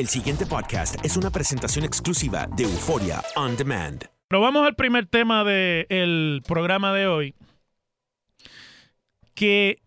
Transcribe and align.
El 0.00 0.08
siguiente 0.08 0.46
podcast 0.46 0.96
es 1.04 1.18
una 1.18 1.28
presentación 1.28 1.84
exclusiva 1.84 2.48
de 2.56 2.62
Euforia 2.62 3.20
On 3.36 3.54
Demand. 3.54 4.02
Pero 4.28 4.40
vamos 4.40 4.66
al 4.66 4.74
primer 4.74 5.04
tema 5.04 5.44
del 5.44 6.40
programa 6.48 6.94
de 6.94 7.06
hoy, 7.06 7.34
que 9.34 9.82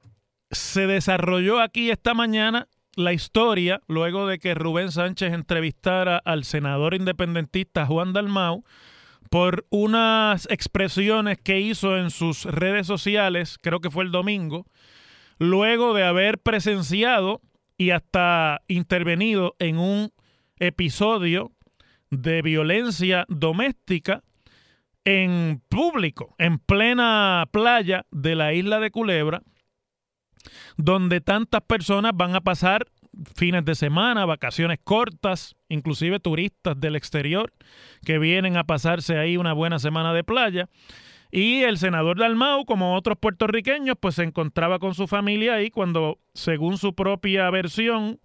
se 0.52 0.86
desarrolló 0.86 1.59
aquí 1.59 1.89
esta 1.89 2.14
mañana 2.14 2.67
la 2.95 3.11
historia, 3.11 3.81
luego 3.88 4.28
de 4.28 4.38
que 4.38 4.53
Rubén 4.53 4.92
Sánchez 4.92 5.33
entrevistara 5.33 6.22
al 6.23 6.44
senador 6.44 6.94
independentista 6.94 7.88
Juan 7.88 8.14
Dalmau 8.14 8.64
por 9.31 9.66
unas 9.72 10.48
expresiones 10.52 11.39
que 11.39 11.59
hizo 11.59 11.98
en 11.98 12.11
sus 12.11 12.45
redes 12.45 12.86
sociales, 12.86 13.58
creo 13.59 13.80
que 13.80 13.89
fue 13.89 14.03
el 14.03 14.11
domingo, 14.11 14.67
luego 15.39 15.95
de 15.95 16.03
haber 16.03 16.38
presenciado 16.38 17.42
y 17.77 17.91
hasta 17.91 18.61
intervenido 18.67 19.55
en 19.59 19.79
un 19.79 20.11
episodio 20.57 21.52
de 22.09 22.41
violencia 22.41 23.25
doméstica 23.27 24.23
en 25.05 25.61
público, 25.69 26.35
en 26.38 26.59
plena 26.59 27.45
playa 27.52 28.05
de 28.11 28.35
la 28.35 28.53
isla 28.53 28.80
de 28.80 28.91
Culebra, 28.91 29.41
donde 30.77 31.21
tantas 31.21 31.61
personas 31.61 32.11
van 32.15 32.35
a 32.35 32.41
pasar 32.41 32.88
fines 33.35 33.63
de 33.65 33.75
semana, 33.75 34.25
vacaciones 34.25 34.80
cortas, 34.83 35.55
inclusive 35.69 36.19
turistas 36.19 36.80
del 36.80 36.95
exterior 36.95 37.53
que 38.05 38.17
vienen 38.17 38.58
a 38.58 38.63
pasarse 38.63 39.17
ahí 39.17 39.37
una 39.37 39.53
buena 39.53 39.80
semana 39.80 40.13
de 40.13 40.23
playa. 40.23 40.69
Y 41.36 41.64
el 41.64 41.80
senador 41.80 42.20
Dalmau, 42.20 42.64
como 42.64 42.95
otros 42.95 43.17
puertorriqueños, 43.17 43.95
pues 44.00 44.14
se 44.14 44.23
encontraba 44.23 44.78
con 44.78 44.94
su 44.94 45.08
familia 45.08 45.56
ahí 45.56 45.72
cuando, 45.72 46.20
según 46.36 46.78
su 46.78 46.94
propia 46.94 47.50
versión, 47.50 48.20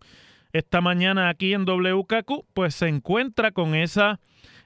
esta 0.52 0.82
mañana 0.82 1.30
aquí 1.30 1.54
en 1.54 1.64
WKQ, 1.64 2.44
pues 2.52 2.74
se 2.74 2.88
encuentra 2.88 3.50
con 3.50 3.74
esa 3.74 4.20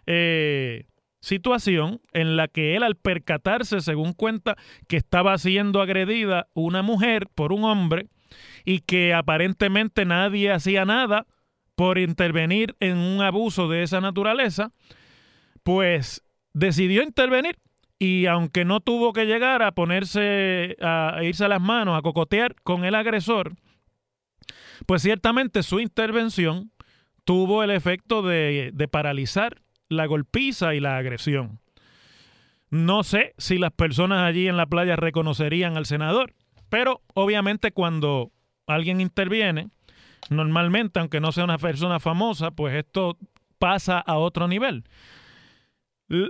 eh, 0.06 0.86
situación 1.20 2.00
en 2.12 2.36
la 2.36 2.48
que 2.48 2.74
él 2.74 2.82
al 2.82 2.96
percatarse, 2.96 3.80
según 3.80 4.12
cuenta, 4.12 4.56
que 4.88 4.96
estaba 4.96 5.38
siendo 5.38 5.80
agredida 5.80 6.48
una 6.52 6.82
mujer 6.82 7.28
por 7.36 7.52
un 7.52 7.62
hombre 7.62 8.08
y 8.64 8.80
que 8.80 9.14
aparentemente 9.14 10.04
nadie 10.04 10.50
hacía 10.50 10.84
nada 10.84 11.28
por 11.76 11.96
intervenir 11.96 12.74
en 12.80 12.98
un 12.98 13.22
abuso 13.22 13.68
de 13.68 13.84
esa 13.84 14.00
naturaleza, 14.00 14.72
pues 15.62 16.24
decidió 16.54 17.04
intervenir 17.04 17.56
y 18.02 18.26
aunque 18.26 18.64
no 18.64 18.80
tuvo 18.80 19.12
que 19.12 19.26
llegar 19.26 19.62
a 19.62 19.70
ponerse 19.70 20.76
a, 20.80 21.20
irse 21.22 21.44
a 21.44 21.48
las 21.48 21.60
manos, 21.60 21.96
a 21.96 22.02
cocotear 22.02 22.56
con 22.64 22.84
el 22.84 22.96
agresor, 22.96 23.54
pues 24.86 25.02
ciertamente 25.02 25.62
su 25.62 25.78
intervención 25.78 26.72
tuvo 27.24 27.62
el 27.62 27.70
efecto 27.70 28.22
de, 28.22 28.72
de 28.74 28.88
paralizar 28.88 29.62
la 29.88 30.06
golpiza 30.06 30.74
y 30.74 30.80
la 30.80 30.96
agresión. 30.96 31.60
No 32.70 33.04
sé 33.04 33.34
si 33.38 33.56
las 33.58 33.70
personas 33.70 34.22
allí 34.22 34.48
en 34.48 34.56
la 34.56 34.66
playa 34.66 34.96
reconocerían 34.96 35.76
al 35.76 35.86
senador, 35.86 36.34
pero 36.68 37.02
obviamente 37.14 37.70
cuando 37.70 38.32
alguien 38.66 39.00
interviene, 39.00 39.68
normalmente, 40.28 40.98
aunque 40.98 41.20
no 41.20 41.30
sea 41.30 41.44
una 41.44 41.58
persona 41.58 42.00
famosa, 42.00 42.50
pues 42.50 42.74
esto 42.74 43.16
pasa 43.60 44.00
a 44.00 44.18
otro 44.18 44.48
nivel. 44.48 44.82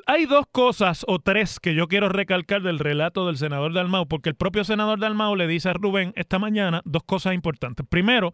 Hay 0.06 0.26
dos 0.26 0.46
cosas 0.52 1.04
o 1.08 1.18
tres 1.18 1.58
que 1.58 1.74
yo 1.74 1.88
quiero 1.88 2.08
recalcar 2.08 2.62
del 2.62 2.78
relato 2.78 3.26
del 3.26 3.36
senador 3.36 3.72
Dalmau, 3.72 4.06
porque 4.06 4.28
el 4.28 4.36
propio 4.36 4.62
senador 4.62 5.00
Dalmau 5.00 5.34
le 5.34 5.48
dice 5.48 5.70
a 5.70 5.72
Rubén 5.72 6.12
esta 6.14 6.38
mañana 6.38 6.82
dos 6.84 7.02
cosas 7.02 7.34
importantes. 7.34 7.84
Primero, 7.88 8.32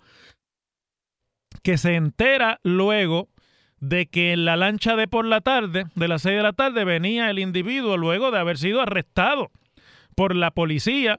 que 1.63 1.79
se 1.79 1.95
entera 1.95 2.61
luego 2.63 3.29
de 3.81 4.07
que 4.07 4.33
en 4.33 4.45
la 4.45 4.57
lancha 4.57 4.95
de 4.95 5.09
por 5.09 5.25
la 5.25 5.41
tarde, 5.41 5.85
de 5.95 6.09
las 6.09 6.23
seis 6.23 6.37
de 6.37 6.43
la 6.43 6.53
tarde, 6.53 6.85
venía 6.85 7.31
el 7.31 7.39
individuo 7.39 7.97
luego 7.97 8.31
de 8.31 8.39
haber 8.39 8.59
sido 8.59 8.83
arrestado 8.83 9.51
por 10.15 10.35
la 10.35 10.51
policía 10.51 11.19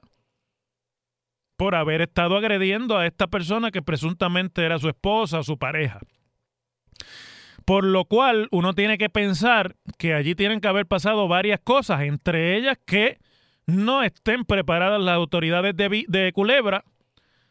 por 1.56 1.74
haber 1.74 2.02
estado 2.02 2.36
agrediendo 2.36 2.96
a 2.96 3.06
esta 3.06 3.26
persona 3.26 3.70
que 3.70 3.82
presuntamente 3.82 4.64
era 4.64 4.78
su 4.78 4.88
esposa 4.88 5.40
o 5.40 5.42
su 5.42 5.58
pareja. 5.58 6.00
Por 7.70 7.84
lo 7.84 8.04
cual 8.04 8.48
uno 8.50 8.74
tiene 8.74 8.98
que 8.98 9.08
pensar 9.08 9.76
que 9.96 10.12
allí 10.12 10.34
tienen 10.34 10.60
que 10.60 10.66
haber 10.66 10.86
pasado 10.86 11.28
varias 11.28 11.60
cosas, 11.60 12.00
entre 12.00 12.56
ellas 12.56 12.76
que 12.84 13.20
no 13.64 14.02
estén 14.02 14.44
preparadas 14.44 15.00
las 15.00 15.14
autoridades 15.14 15.76
de, 15.76 16.32
Culebra 16.34 16.82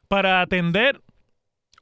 para 0.09 0.41
atender 0.41 0.99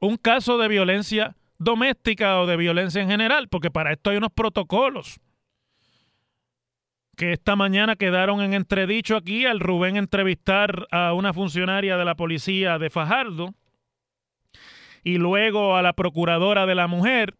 un 0.00 0.18
caso 0.18 0.56
de 0.56 0.68
violencia 0.68 1.34
doméstica 1.58 2.40
o 2.40 2.46
de 2.46 2.56
violencia 2.56 3.02
en 3.02 3.08
general, 3.08 3.48
porque 3.48 3.72
para 3.72 3.90
esto 3.90 4.10
hay 4.10 4.18
unos 4.18 4.30
protocolos 4.30 5.18
que 7.16 7.32
esta 7.32 7.56
mañana 7.56 7.96
quedaron 7.96 8.40
en 8.40 8.54
entredicho 8.54 9.16
aquí 9.16 9.46
al 9.46 9.58
Rubén 9.58 9.96
entrevistar 9.96 10.86
a 10.92 11.12
una 11.12 11.34
funcionaria 11.34 11.96
de 11.96 12.04
la 12.04 12.14
policía 12.14 12.78
de 12.78 12.88
Fajardo 12.88 13.52
y 15.02 15.18
luego 15.18 15.74
a 15.74 15.82
la 15.82 15.92
procuradora 15.92 16.66
de 16.66 16.76
la 16.76 16.86
mujer 16.86 17.34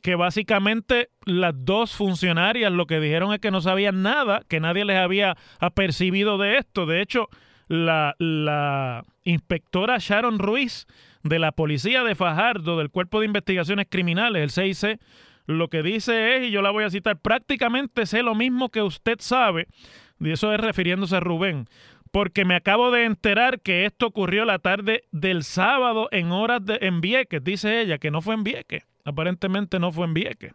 que 0.00 0.14
básicamente 0.14 1.10
las 1.24 1.52
dos 1.56 1.94
funcionarias 1.94 2.72
lo 2.72 2.86
que 2.86 3.00
dijeron 3.00 3.32
es 3.32 3.40
que 3.40 3.50
no 3.50 3.60
sabían 3.60 4.02
nada, 4.02 4.42
que 4.48 4.60
nadie 4.60 4.84
les 4.84 4.98
había 4.98 5.36
apercibido 5.58 6.38
de 6.38 6.58
esto. 6.58 6.86
De 6.86 7.02
hecho, 7.02 7.28
la, 7.68 8.14
la 8.18 9.04
inspectora 9.24 9.98
Sharon 9.98 10.38
Ruiz 10.38 10.86
de 11.22 11.38
la 11.38 11.52
policía 11.52 12.02
de 12.02 12.14
Fajardo, 12.14 12.78
del 12.78 12.90
Cuerpo 12.90 13.20
de 13.20 13.26
Investigaciones 13.26 13.86
Criminales, 13.88 14.42
el 14.42 14.74
CIC, 14.74 15.00
lo 15.46 15.68
que 15.68 15.82
dice 15.82 16.36
es, 16.36 16.48
y 16.48 16.50
yo 16.50 16.62
la 16.62 16.70
voy 16.70 16.84
a 16.84 16.90
citar, 16.90 17.18
prácticamente 17.18 18.06
sé 18.06 18.22
lo 18.22 18.34
mismo 18.34 18.70
que 18.70 18.82
usted 18.82 19.16
sabe, 19.20 19.66
y 20.18 20.30
eso 20.30 20.52
es 20.52 20.60
refiriéndose 20.60 21.16
a 21.16 21.20
Rubén, 21.20 21.66
porque 22.10 22.44
me 22.44 22.56
acabo 22.56 22.90
de 22.90 23.04
enterar 23.04 23.60
que 23.60 23.84
esto 23.84 24.06
ocurrió 24.06 24.44
la 24.44 24.58
tarde 24.58 25.04
del 25.12 25.44
sábado 25.44 26.08
en 26.10 26.32
horas 26.32 26.64
de 26.64 26.78
en 26.82 27.00
Vieques, 27.00 27.42
dice 27.42 27.80
ella, 27.80 27.98
que 27.98 28.10
no 28.10 28.20
fue 28.20 28.34
en 28.34 28.44
Vieques. 28.44 28.84
Aparentemente 29.04 29.78
no 29.78 29.92
fue 29.92 30.06
en 30.06 30.14
Vieques. 30.14 30.52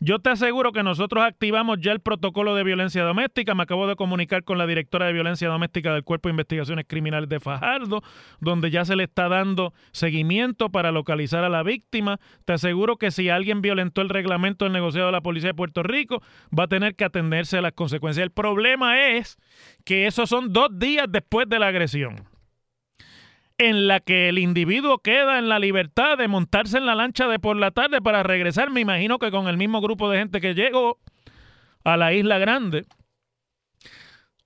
Yo 0.00 0.18
te 0.18 0.30
aseguro 0.30 0.72
que 0.72 0.82
nosotros 0.82 1.24
activamos 1.24 1.78
ya 1.80 1.92
el 1.92 2.00
protocolo 2.00 2.54
de 2.54 2.64
violencia 2.64 3.04
doméstica. 3.04 3.54
Me 3.54 3.62
acabo 3.62 3.86
de 3.86 3.96
comunicar 3.96 4.44
con 4.44 4.58
la 4.58 4.66
directora 4.66 5.06
de 5.06 5.12
violencia 5.12 5.48
doméstica 5.48 5.92
del 5.92 6.04
Cuerpo 6.04 6.28
de 6.28 6.32
Investigaciones 6.32 6.84
Criminales 6.88 7.28
de 7.28 7.40
Fajardo, 7.40 8.02
donde 8.40 8.70
ya 8.70 8.84
se 8.84 8.96
le 8.96 9.04
está 9.04 9.28
dando 9.28 9.72
seguimiento 9.92 10.70
para 10.70 10.92
localizar 10.92 11.44
a 11.44 11.48
la 11.48 11.62
víctima. 11.62 12.18
Te 12.44 12.54
aseguro 12.54 12.96
que 12.96 13.10
si 13.10 13.28
alguien 13.28 13.62
violentó 13.62 14.02
el 14.02 14.08
reglamento 14.08 14.64
del 14.64 14.72
negociado 14.72 15.06
de 15.06 15.12
la 15.12 15.20
Policía 15.20 15.50
de 15.50 15.54
Puerto 15.54 15.82
Rico, 15.82 16.22
va 16.56 16.64
a 16.64 16.68
tener 16.68 16.96
que 16.96 17.04
atenderse 17.04 17.58
a 17.58 17.62
las 17.62 17.72
consecuencias. 17.72 18.24
El 18.24 18.32
problema 18.32 19.00
es 19.00 19.38
que 19.84 20.06
esos 20.06 20.28
son 20.28 20.52
dos 20.52 20.68
días 20.78 21.06
después 21.08 21.48
de 21.48 21.58
la 21.58 21.68
agresión 21.68 22.33
en 23.58 23.86
la 23.86 24.00
que 24.00 24.28
el 24.28 24.38
individuo 24.38 24.98
queda 24.98 25.38
en 25.38 25.48
la 25.48 25.58
libertad 25.58 26.18
de 26.18 26.28
montarse 26.28 26.78
en 26.78 26.86
la 26.86 26.94
lancha 26.94 27.28
de 27.28 27.38
por 27.38 27.56
la 27.56 27.70
tarde 27.70 28.02
para 28.02 28.22
regresar, 28.22 28.70
me 28.70 28.80
imagino 28.80 29.18
que 29.18 29.30
con 29.30 29.48
el 29.48 29.56
mismo 29.56 29.80
grupo 29.80 30.10
de 30.10 30.18
gente 30.18 30.40
que 30.40 30.54
llegó 30.54 30.98
a 31.84 31.96
la 31.96 32.12
isla 32.12 32.38
grande. 32.38 32.84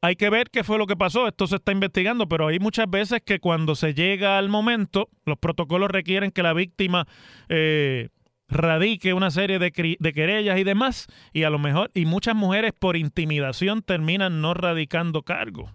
hay 0.01 0.17
que 0.17 0.31
ver 0.31 0.51
qué 0.51 0.63
fue 0.63 0.79
lo 0.79 0.87
que 0.87 0.97
pasó, 0.97 1.27
esto 1.27 1.47
se 1.47 1.57
está 1.57 1.73
investigando, 1.73 2.29
pero 2.29 2.49
hay 2.49 2.59
muchas 2.59 2.89
veces 2.89 3.23
que 3.25 3.41
cuando 3.41 3.75
se 3.75 3.95
llega 3.95 4.39
al 4.39 4.49
momento, 4.49 5.09
los 5.25 5.39
protocolos 5.39 5.91
requieren 5.91 6.31
que 6.31 6.43
la 6.43 6.53
víctima 6.53 7.07
eh, 7.49 8.11
radique 8.49 9.13
una 9.13 9.31
serie 9.31 9.59
de, 9.59 9.97
de, 9.99 10.13
querellas 10.13 10.59
y 10.59 10.65
demás, 10.65 11.07
y 11.33 11.43
a 11.43 11.51
lo 11.51 11.59
mejor, 11.59 11.91
y 11.95 12.07
muchas 12.07 12.37
mujeres 12.37 12.73
por 12.79 12.97
intimidación 12.97 13.83
terminan 13.83 14.41
no 14.41 14.55
radicando 14.55 15.23
cargo. 15.23 15.71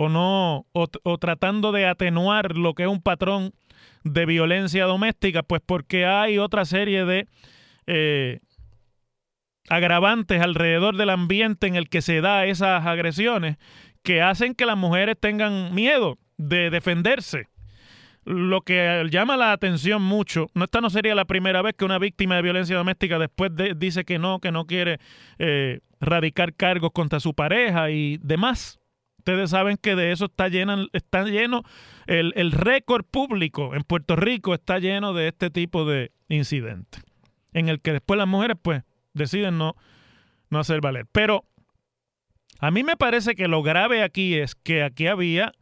O 0.00 0.08
no, 0.08 0.64
o, 0.72 1.18
tratando 1.18 1.72
de 1.72 1.86
atenuar 1.86 2.56
lo 2.56 2.74
que 2.74 2.84
es 2.84 2.88
un 2.88 3.02
patrón 3.02 3.52
de 4.04 4.26
violencia 4.26 4.84
doméstica, 4.84 5.42
pues 5.42 5.60
porque 5.64 6.06
hay 6.06 6.38
otra 6.38 6.64
serie 6.64 7.04
de 7.04 7.26
eh, 7.88 8.38
agravantes 9.68 10.40
alrededor 10.40 10.96
del 10.96 11.10
ambiente 11.10 11.66
en 11.66 11.74
el 11.74 11.88
que 11.88 12.00
se 12.00 12.20
da 12.20 12.46
esas 12.46 12.86
agresiones 12.86 13.56
que 14.04 14.22
hacen 14.22 14.54
que 14.54 14.66
las 14.66 14.76
mujeres 14.76 15.16
tengan 15.18 15.74
miedo 15.74 16.16
de 16.36 16.70
defenderse. 16.70 17.48
Lo 18.24 18.60
que 18.60 19.04
llama 19.10 19.36
la 19.36 19.52
atención 19.52 20.02
mucho, 20.02 20.46
no 20.54 20.64
esta 20.64 20.80
no 20.80 20.90
sería 20.90 21.14
la 21.14 21.24
primera 21.24 21.60
vez 21.60 21.74
que 21.76 21.84
una 21.84 21.98
víctima 21.98 22.36
de 22.36 22.42
violencia 22.42 22.76
doméstica 22.76 23.18
después 23.18 23.50
dice 23.76 24.04
que 24.04 24.18
no, 24.18 24.38
que 24.38 24.52
no 24.52 24.66
quiere 24.66 25.00
eh, 25.38 25.80
radicar 26.00 26.54
cargos 26.54 26.92
contra 26.92 27.20
su 27.20 27.34
pareja 27.34 27.90
y 27.90 28.18
demás. 28.18 28.78
Ustedes 29.28 29.50
saben 29.50 29.76
que 29.76 29.94
de 29.94 30.10
eso 30.10 30.24
está 30.24 30.48
lleno, 30.48 30.86
está 30.94 31.22
lleno 31.24 31.62
el, 32.06 32.32
el 32.34 32.50
récord 32.50 33.04
público 33.04 33.74
en 33.74 33.82
Puerto 33.82 34.16
Rico 34.16 34.54
está 34.54 34.78
lleno 34.78 35.12
de 35.12 35.28
este 35.28 35.50
tipo 35.50 35.84
de 35.84 36.12
incidentes, 36.30 37.04
en 37.52 37.68
el 37.68 37.82
que 37.82 37.92
después 37.92 38.16
las 38.16 38.26
mujeres 38.26 38.56
pues 38.62 38.84
deciden 39.12 39.58
no, 39.58 39.76
no 40.48 40.60
hacer 40.60 40.80
valer. 40.80 41.04
Pero 41.12 41.44
a 42.58 42.70
mí 42.70 42.82
me 42.84 42.96
parece 42.96 43.34
que 43.34 43.48
lo 43.48 43.62
grave 43.62 44.02
aquí 44.02 44.34
es 44.34 44.54
que 44.54 44.82
aquí 44.82 45.08
había 45.08 45.52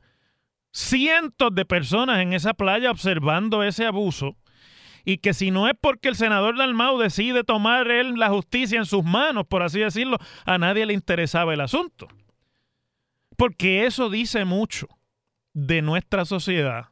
cientos 0.70 1.52
de 1.52 1.64
personas 1.64 2.20
en 2.20 2.34
esa 2.34 2.54
playa 2.54 2.92
observando 2.92 3.64
ese 3.64 3.84
abuso 3.84 4.36
y 5.04 5.18
que 5.18 5.34
si 5.34 5.50
no 5.50 5.66
es 5.66 5.74
porque 5.80 6.06
el 6.06 6.14
senador 6.14 6.56
Dalmau 6.56 6.98
decide 6.98 7.42
tomar 7.42 7.90
él 7.90 8.14
la 8.14 8.28
justicia 8.28 8.78
en 8.78 8.86
sus 8.86 9.02
manos, 9.02 9.44
por 9.48 9.64
así 9.64 9.80
decirlo, 9.80 10.18
a 10.44 10.56
nadie 10.56 10.86
le 10.86 10.92
interesaba 10.92 11.52
el 11.52 11.62
asunto. 11.62 12.06
Porque 13.36 13.86
eso 13.86 14.10
dice 14.10 14.44
mucho 14.44 14.88
de 15.52 15.82
nuestra 15.82 16.24
sociedad 16.24 16.88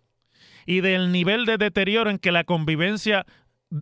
y 0.66 0.80
del 0.80 1.12
nivel 1.12 1.46
de 1.46 1.58
deterioro 1.58 2.10
en 2.10 2.18
que 2.18 2.32
la 2.32 2.44
convivencia 2.44 3.26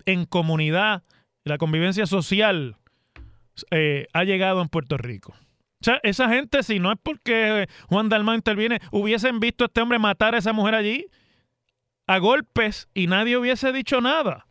en 0.06 0.24
comunidad 0.24 1.02
la 1.44 1.58
convivencia 1.58 2.06
social 2.06 2.76
eh, 3.70 4.06
ha 4.12 4.24
llegado 4.24 4.62
en 4.62 4.68
Puerto 4.68 4.96
Rico. 4.96 5.34
O 5.80 5.84
sea, 5.84 6.00
esa 6.04 6.28
gente, 6.28 6.62
si 6.62 6.78
no 6.78 6.92
es 6.92 6.98
porque 7.02 7.68
Juan 7.88 8.08
Dalmau 8.08 8.36
interviene, 8.36 8.80
hubiesen 8.92 9.40
visto 9.40 9.64
a 9.64 9.66
este 9.66 9.80
hombre 9.80 9.98
matar 9.98 10.34
a 10.34 10.38
esa 10.38 10.52
mujer 10.52 10.74
allí 10.74 11.06
a 12.06 12.18
golpes 12.18 12.88
y 12.94 13.08
nadie 13.08 13.36
hubiese 13.36 13.72
dicho 13.72 14.00
nada. 14.00 14.46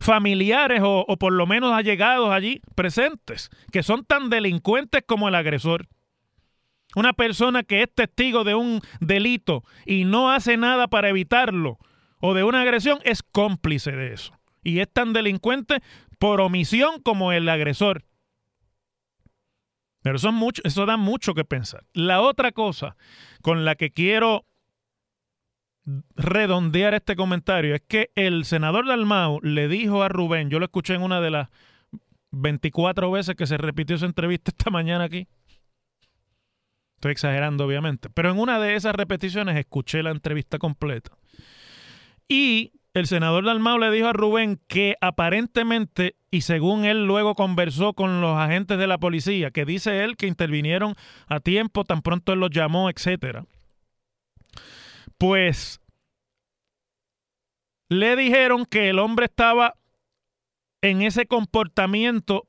Familiares 0.00 0.80
o, 0.82 1.04
o 1.06 1.16
por 1.18 1.32
lo 1.32 1.46
menos 1.46 1.72
allegados 1.72 2.30
allí 2.30 2.62
presentes, 2.74 3.50
que 3.70 3.82
son 3.82 4.04
tan 4.04 4.30
delincuentes 4.30 5.02
como 5.06 5.28
el 5.28 5.34
agresor. 5.34 5.88
Una 6.94 7.12
persona 7.12 7.62
que 7.62 7.82
es 7.82 7.94
testigo 7.94 8.44
de 8.44 8.54
un 8.54 8.80
delito 9.00 9.62
y 9.84 10.04
no 10.04 10.30
hace 10.30 10.56
nada 10.56 10.88
para 10.88 11.10
evitarlo 11.10 11.78
o 12.20 12.34
de 12.34 12.44
una 12.44 12.62
agresión 12.62 12.98
es 13.04 13.22
cómplice 13.22 13.92
de 13.92 14.14
eso 14.14 14.38
y 14.62 14.80
es 14.80 14.88
tan 14.90 15.12
delincuente 15.12 15.82
por 16.18 16.40
omisión 16.40 17.00
como 17.02 17.32
el 17.32 17.48
agresor. 17.48 18.04
Pero 20.02 20.16
eso, 20.16 20.32
mucho, 20.32 20.62
eso 20.64 20.86
da 20.86 20.96
mucho 20.96 21.34
que 21.34 21.44
pensar. 21.44 21.84
La 21.92 22.20
otra 22.20 22.52
cosa 22.52 22.96
con 23.42 23.64
la 23.64 23.74
que 23.74 23.90
quiero 23.90 24.46
redondear 26.16 26.94
este 26.94 27.16
comentario 27.16 27.74
es 27.74 27.82
que 27.86 28.10
el 28.14 28.44
senador 28.44 28.86
Dalmau 28.86 29.40
le 29.42 29.68
dijo 29.68 30.02
a 30.02 30.08
Rubén, 30.08 30.50
yo 30.50 30.58
lo 30.58 30.66
escuché 30.66 30.94
en 30.94 31.02
una 31.02 31.20
de 31.20 31.30
las 31.30 31.48
24 32.30 33.10
veces 33.10 33.36
que 33.36 33.46
se 33.46 33.56
repitió 33.56 33.96
esa 33.96 34.06
entrevista 34.06 34.50
esta 34.50 34.70
mañana 34.70 35.04
aquí. 35.04 35.28
Estoy 36.98 37.12
exagerando, 37.12 37.64
obviamente. 37.64 38.10
Pero 38.10 38.32
en 38.32 38.40
una 38.40 38.58
de 38.58 38.74
esas 38.74 38.92
repeticiones 38.92 39.56
escuché 39.56 40.02
la 40.02 40.10
entrevista 40.10 40.58
completa. 40.58 41.12
Y 42.26 42.72
el 42.92 43.06
senador 43.06 43.44
Dalmau 43.44 43.78
le 43.78 43.92
dijo 43.92 44.08
a 44.08 44.12
Rubén 44.12 44.60
que 44.66 44.96
aparentemente, 45.00 46.16
y 46.32 46.40
según 46.40 46.84
él 46.84 47.06
luego 47.06 47.36
conversó 47.36 47.92
con 47.92 48.20
los 48.20 48.36
agentes 48.36 48.78
de 48.78 48.88
la 48.88 48.98
policía, 48.98 49.52
que 49.52 49.64
dice 49.64 50.02
él 50.02 50.16
que 50.16 50.26
intervinieron 50.26 50.96
a 51.28 51.38
tiempo, 51.38 51.84
tan 51.84 52.02
pronto 52.02 52.32
él 52.32 52.40
los 52.40 52.50
llamó, 52.50 52.90
etcétera. 52.90 53.44
Pues 55.18 55.80
le 57.88 58.16
dijeron 58.16 58.66
que 58.66 58.88
el 58.88 58.98
hombre 58.98 59.26
estaba 59.26 59.76
en 60.82 61.02
ese 61.02 61.26
comportamiento 61.26 62.46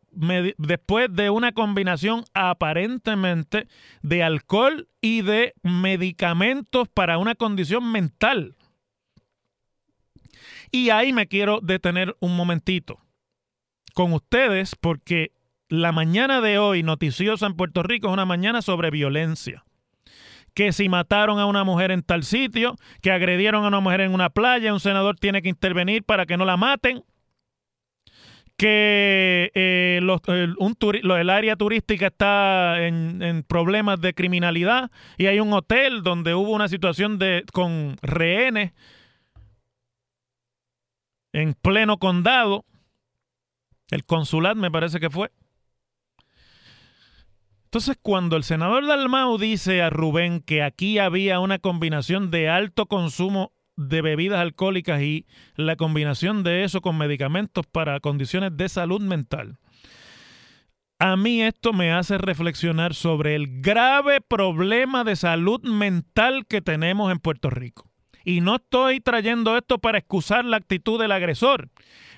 después 0.58 1.14
de 1.14 1.30
una 1.30 1.52
combinación 1.52 2.24
aparentemente 2.34 3.68
de 4.02 4.24
alcohol 4.24 4.88
y 5.02 5.22
de 5.22 5.54
medicamentos 5.64 6.88
para 6.90 7.18
una 7.18 7.36
condición 7.36 7.92
mental. 7.92 8.56
Y 10.72 10.90
ahí 10.92 11.14
me 11.14 11.28
quiero 11.28 11.60
detener 11.62 12.16
un 12.20 12.36
momentito 12.36 13.00
con 13.94 14.14
ustedes 14.14 14.76
porque 14.76 15.32
la 15.68 15.92
mañana 15.92 16.42
de 16.42 16.58
hoy 16.58 16.84
noticiosa 16.84 17.46
en 17.46 17.56
Puerto 17.56 17.84
Rico 17.84 18.08
es 18.08 18.14
una 18.14 18.26
mañana 18.26 18.62
sobre 18.62 18.92
violencia. 18.92 19.66
Que 20.54 20.74
si 20.74 20.90
mataron 20.90 21.40
a 21.40 21.46
una 21.46 21.64
mujer 21.64 21.92
en 21.92 22.02
tal 22.02 22.24
sitio, 22.24 22.76
que 23.02 23.12
agredieron 23.12 23.64
a 23.64 23.68
una 23.68 23.80
mujer 23.80 24.02
en 24.02 24.14
una 24.14 24.30
playa, 24.30 24.74
un 24.74 24.80
senador 24.80 25.16
tiene 25.16 25.42
que 25.42 25.50
intervenir 25.50 26.04
para 26.04 26.26
que 26.26 26.38
no 26.38 26.46
la 26.46 26.58
maten. 26.58 27.04
Que 28.60 29.52
eh, 29.56 30.00
el, 30.02 31.30
área 31.30 31.56
turística 31.56 32.08
está 32.08 32.86
en, 32.86 33.22
en, 33.22 33.44
problemas 33.44 34.02
de 34.02 34.14
criminalidad 34.14 34.92
y 35.18 35.28
hay 35.28 35.40
un 35.40 35.54
hotel 35.54 36.04
donde 36.04 36.36
hubo 36.36 36.52
una 36.52 36.68
situación 36.68 37.18
de, 37.20 37.46
con 37.54 37.96
rehenes 38.02 38.74
en 41.32 41.54
pleno 41.54 42.00
condado, 42.00 42.66
el 43.92 44.06
consulat 44.06 44.58
me 44.58 44.72
parece 44.72 45.00
que 45.00 45.10
fue. 45.10 45.32
Entonces, 47.66 47.98
cuando 48.02 48.36
el 48.36 48.44
senador 48.44 48.88
Dalmau 48.88 49.38
dice 49.38 49.84
a 49.84 49.92
Rubén 49.92 50.42
que 50.42 50.64
aquí 50.64 50.98
había 50.98 51.40
una 51.40 51.60
combinación 51.60 52.32
de 52.32 52.50
alto 52.50 52.88
consumo 52.88 53.54
de 53.80 54.02
bebidas 54.02 54.40
alcohólicas 54.40 55.02
y 55.02 55.26
la 55.56 55.76
combinación 55.76 56.44
de 56.44 56.64
eso 56.64 56.82
con 56.82 56.98
medicamentos 56.98 57.66
para 57.66 58.00
condiciones 58.00 58.56
de 58.58 58.70
salud 58.70 59.02
mental, 59.02 59.58
a 61.00 61.16
mí 61.16 61.42
esto 61.42 61.72
me 61.72 61.94
hace 61.94 62.18
reflexionar 62.18 62.94
sobre 62.94 63.36
el 63.36 63.62
grave 63.62 64.20
problema 64.20 65.06
de 65.06 65.16
salud 65.16 65.62
mental 65.64 66.46
que 66.46 66.62
tenemos 66.62 67.10
en 67.10 67.20
Puerto 67.20 67.50
Rico. 67.50 67.90
Y 68.26 68.42
no 68.42 68.58
estoy 68.58 69.00
trayendo 69.00 69.56
esto 69.58 69.80
para 69.80 69.98
excusar 69.98 70.44
la 70.44 70.58
actitud 70.58 71.00
del 71.00 71.14
agresor, 71.14 71.70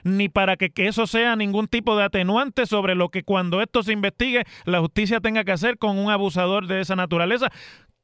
ni 0.03 0.29
para 0.29 0.57
que, 0.57 0.71
eso 0.75 1.05
sea 1.05 1.35
ningún 1.35 1.67
tipo 1.67 1.95
de 1.95 2.05
atenuante 2.05 2.65
sobre 2.65 2.95
lo 2.95 3.09
que 3.09 3.21
cuando 3.21 3.61
esto 3.61 3.83
se 3.83 3.93
investigue 3.93 4.45
la 4.65 4.79
justicia 4.79 5.21
tenga 5.21 5.43
que 5.43 5.51
hacer 5.51 5.77
con 5.77 5.99
un 5.99 6.09
abusador 6.09 6.65
de 6.65 6.81
esa 6.81 6.95
naturaleza, 6.95 7.49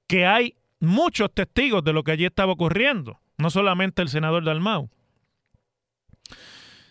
que 0.05 0.27
hay 0.27 0.53
muchos 0.79 1.33
testigos 1.33 1.83
de 1.83 1.93
lo 1.93 2.03
que 2.03 2.11
allí 2.11 2.25
estaba 2.25 2.53
ocurriendo, 2.53 3.19
no 3.37 3.49
solamente 3.49 4.01
el 4.01 4.09
senador 4.09 4.43
Dalmau. 4.43 4.89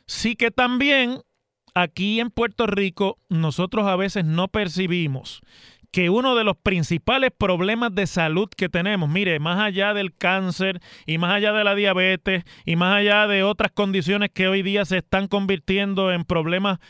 Sí 0.07 0.37
que 0.37 0.51
también 0.51 1.21
aquí 1.75 2.21
en 2.21 2.31
Puerto 2.31 2.67
Rico 2.67 3.19
nosotros 3.29 3.87
a 3.87 3.97
veces 3.97 4.25
no 4.25 4.49
percibimos 4.49 5.43
que 5.91 6.11
uno 6.11 6.35
de 6.35 6.45
los 6.45 6.57
principales 6.57 7.31
problemas 7.37 7.95
de 7.95 8.07
salud 8.07 8.49
que 8.55 8.69
tenemos, 8.69 9.09
mire, 9.09 9.39
más 9.39 9.59
allá 9.59 9.95
del 9.95 10.15
cáncer 10.15 10.81
y 11.07 11.19
más 11.19 11.33
allá 11.33 11.53
de 11.53 11.65
la 11.65 11.75
diabetes 11.75 12.45
y 12.65 12.77
más 12.77 12.99
allá 12.99 13.27
de 13.27 13.43
otras 13.43 13.73
condiciones 13.73 14.31
que 14.31 14.49
hoy 14.49 14.63
día 14.63 14.85
se 14.85 14.99
están 14.99 15.27
convirtiendo 15.27 16.13
en 16.13 16.25
problemas 16.25 16.81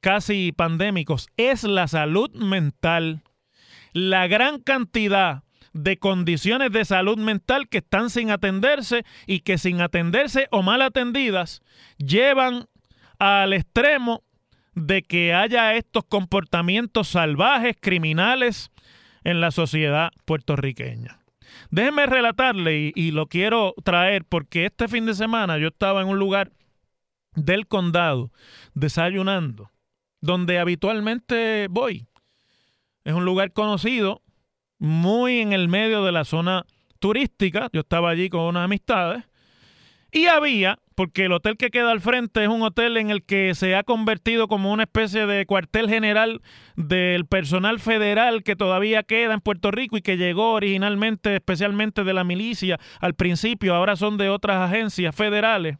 casi 0.00 0.52
pandémicos, 0.52 1.28
es 1.36 1.64
la 1.64 1.88
salud 1.88 2.30
mental. 2.34 3.22
La 3.92 4.26
gran 4.26 4.60
cantidad 4.60 5.44
de 5.74 5.98
condiciones 5.98 6.72
de 6.72 6.84
salud 6.84 7.18
mental 7.18 7.68
que 7.68 7.78
están 7.78 8.08
sin 8.08 8.30
atenderse 8.30 9.04
y 9.26 9.40
que 9.40 9.58
sin 9.58 9.80
atenderse 9.80 10.46
o 10.50 10.62
mal 10.62 10.80
atendidas 10.80 11.60
llevan 11.98 12.68
al 13.18 13.52
extremo 13.52 14.22
de 14.74 15.02
que 15.02 15.34
haya 15.34 15.74
estos 15.74 16.04
comportamientos 16.04 17.08
salvajes, 17.08 17.76
criminales 17.78 18.70
en 19.24 19.40
la 19.40 19.50
sociedad 19.50 20.10
puertorriqueña. 20.24 21.20
Déjenme 21.70 22.06
relatarle 22.06 22.92
y, 22.94 23.10
lo 23.10 23.26
quiero 23.26 23.74
traer 23.84 24.24
porque 24.24 24.66
este 24.66 24.88
fin 24.88 25.06
de 25.06 25.14
semana 25.14 25.58
yo 25.58 25.68
estaba 25.68 26.02
en 26.02 26.08
un 26.08 26.18
lugar 26.18 26.52
del 27.34 27.66
condado 27.66 28.30
desayunando, 28.74 29.70
donde 30.20 30.58
habitualmente 30.58 31.66
voy. 31.68 32.06
es 33.04 33.14
un 33.14 33.24
lugar 33.24 33.52
conocido, 33.52 34.22
muy 34.84 35.40
en 35.40 35.52
el 35.52 35.68
medio 35.68 36.04
de 36.04 36.12
la 36.12 36.24
zona 36.24 36.66
turística. 36.98 37.68
Yo 37.72 37.80
estaba 37.80 38.10
allí 38.10 38.28
con 38.28 38.42
unas 38.42 38.64
amistades. 38.64 39.24
Y 40.12 40.26
había, 40.26 40.78
porque 40.94 41.24
el 41.24 41.32
hotel 41.32 41.56
que 41.56 41.70
queda 41.70 41.90
al 41.90 42.00
frente 42.00 42.44
es 42.44 42.48
un 42.48 42.62
hotel 42.62 42.96
en 42.98 43.10
el 43.10 43.24
que 43.24 43.54
se 43.56 43.74
ha 43.74 43.82
convertido 43.82 44.46
como 44.46 44.70
una 44.70 44.84
especie 44.84 45.26
de 45.26 45.44
cuartel 45.44 45.88
general 45.88 46.40
del 46.76 47.26
personal 47.26 47.80
federal 47.80 48.44
que 48.44 48.54
todavía 48.54 49.02
queda 49.02 49.34
en 49.34 49.40
Puerto 49.40 49.72
Rico 49.72 49.96
y 49.96 50.02
que 50.02 50.16
llegó 50.16 50.52
originalmente, 50.52 51.34
especialmente 51.34 52.04
de 52.04 52.14
la 52.14 52.22
milicia 52.22 52.78
al 53.00 53.14
principio, 53.14 53.74
ahora 53.74 53.96
son 53.96 54.16
de 54.16 54.28
otras 54.28 54.58
agencias 54.58 55.16
federales, 55.16 55.78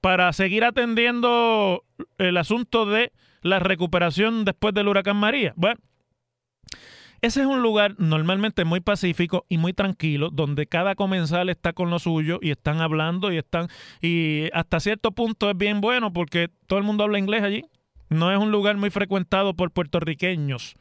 para 0.00 0.32
seguir 0.32 0.64
atendiendo 0.64 1.84
el 2.16 2.38
asunto 2.38 2.86
de 2.86 3.12
la 3.42 3.58
recuperación 3.58 4.46
después 4.46 4.72
del 4.72 4.88
huracán 4.88 5.18
María. 5.18 5.52
Bueno, 5.56 5.78
ese 7.22 7.40
es 7.40 7.46
un 7.46 7.62
lugar 7.62 7.94
normalmente 7.98 8.64
muy 8.64 8.80
pacífico 8.80 9.46
y 9.48 9.56
muy 9.56 9.72
tranquilo, 9.72 10.30
donde 10.30 10.66
cada 10.66 10.96
comensal 10.96 11.48
está 11.50 11.72
con 11.72 11.88
lo 11.88 12.00
suyo 12.00 12.40
y 12.42 12.50
están 12.50 12.80
hablando 12.80 13.32
y 13.32 13.38
están 13.38 13.68
y 14.00 14.48
hasta 14.52 14.80
cierto 14.80 15.12
punto 15.12 15.48
es 15.48 15.56
bien 15.56 15.80
bueno 15.80 16.12
porque 16.12 16.48
todo 16.66 16.80
el 16.80 16.84
mundo 16.84 17.04
habla 17.04 17.20
inglés 17.20 17.44
allí. 17.44 17.64
No 18.08 18.32
es 18.32 18.38
un 18.38 18.50
lugar 18.50 18.76
muy 18.76 18.90
frecuentado 18.90 19.54
por 19.54 19.70
puertorriqueños. 19.70 20.74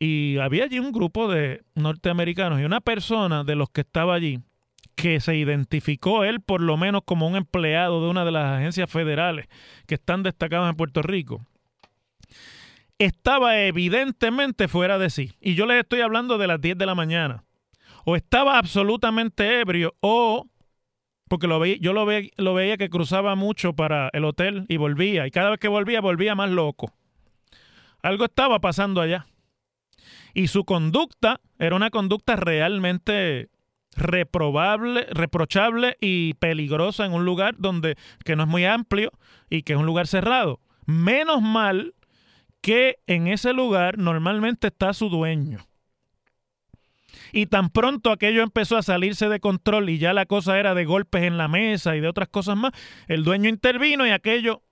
Y 0.00 0.38
había 0.38 0.64
allí 0.64 0.78
un 0.78 0.92
grupo 0.92 1.28
de 1.28 1.62
norteamericanos 1.74 2.60
y 2.60 2.64
una 2.64 2.80
persona 2.80 3.44
de 3.44 3.54
los 3.54 3.68
que 3.68 3.82
estaba 3.82 4.14
allí 4.14 4.40
que 4.94 5.20
se 5.20 5.36
identificó 5.36 6.24
él 6.24 6.40
por 6.40 6.62
lo 6.62 6.76
menos 6.78 7.02
como 7.04 7.28
un 7.28 7.36
empleado 7.36 8.02
de 8.02 8.08
una 8.08 8.24
de 8.24 8.32
las 8.32 8.58
agencias 8.58 8.90
federales 8.90 9.46
que 9.86 9.96
están 9.96 10.22
destacadas 10.22 10.70
en 10.70 10.76
Puerto 10.76 11.02
Rico 11.02 11.46
estaba 12.98 13.60
evidentemente 13.60 14.68
fuera 14.68 14.98
de 14.98 15.10
sí. 15.10 15.32
Y 15.40 15.54
yo 15.54 15.66
les 15.66 15.80
estoy 15.80 16.00
hablando 16.00 16.38
de 16.38 16.46
las 16.46 16.60
10 16.60 16.78
de 16.78 16.86
la 16.86 16.94
mañana. 16.94 17.44
O 18.04 18.16
estaba 18.16 18.58
absolutamente 18.58 19.60
ebrio 19.60 19.94
o 20.00 20.46
porque 21.28 21.46
lo 21.46 21.60
veía, 21.60 21.76
yo 21.78 21.92
lo, 21.92 22.06
lo 22.36 22.54
veía 22.54 22.76
que 22.78 22.88
cruzaba 22.88 23.34
mucho 23.34 23.74
para 23.74 24.08
el 24.12 24.24
hotel 24.24 24.64
y 24.68 24.78
volvía. 24.78 25.26
Y 25.26 25.30
cada 25.30 25.50
vez 25.50 25.58
que 25.58 25.68
volvía, 25.68 26.00
volvía 26.00 26.34
más 26.34 26.50
loco. 26.50 26.92
Algo 28.02 28.24
estaba 28.24 28.60
pasando 28.60 29.00
allá. 29.00 29.26
Y 30.34 30.48
su 30.48 30.64
conducta 30.64 31.40
era 31.58 31.76
una 31.76 31.90
conducta 31.90 32.36
realmente 32.36 33.50
reprobable, 33.96 35.06
reprochable 35.10 35.96
y 36.00 36.34
peligrosa 36.34 37.04
en 37.04 37.12
un 37.12 37.24
lugar 37.24 37.56
donde 37.58 37.96
que 38.24 38.36
no 38.36 38.44
es 38.44 38.48
muy 38.48 38.64
amplio 38.64 39.10
y 39.50 39.62
que 39.62 39.74
es 39.74 39.78
un 39.78 39.86
lugar 39.86 40.06
cerrado. 40.06 40.60
Menos 40.86 41.42
mal 41.42 41.94
que 42.60 42.98
en 43.06 43.28
ese 43.28 43.52
lugar 43.52 43.98
normalmente 43.98 44.68
está 44.68 44.92
su 44.92 45.08
dueño. 45.08 45.58
Y 47.32 47.46
tan 47.46 47.70
pronto 47.70 48.10
aquello 48.10 48.42
empezó 48.42 48.76
a 48.76 48.82
salirse 48.82 49.28
de 49.28 49.40
control 49.40 49.90
y 49.90 49.98
ya 49.98 50.12
la 50.12 50.26
cosa 50.26 50.58
era 50.58 50.74
de 50.74 50.84
golpes 50.84 51.22
en 51.24 51.36
la 51.36 51.48
mesa 51.48 51.96
y 51.96 52.00
de 52.00 52.08
otras 52.08 52.28
cosas 52.28 52.56
más, 52.56 52.72
el 53.06 53.24
dueño 53.24 53.48
intervino 53.48 54.06
y 54.06 54.10
aquello 54.10 54.62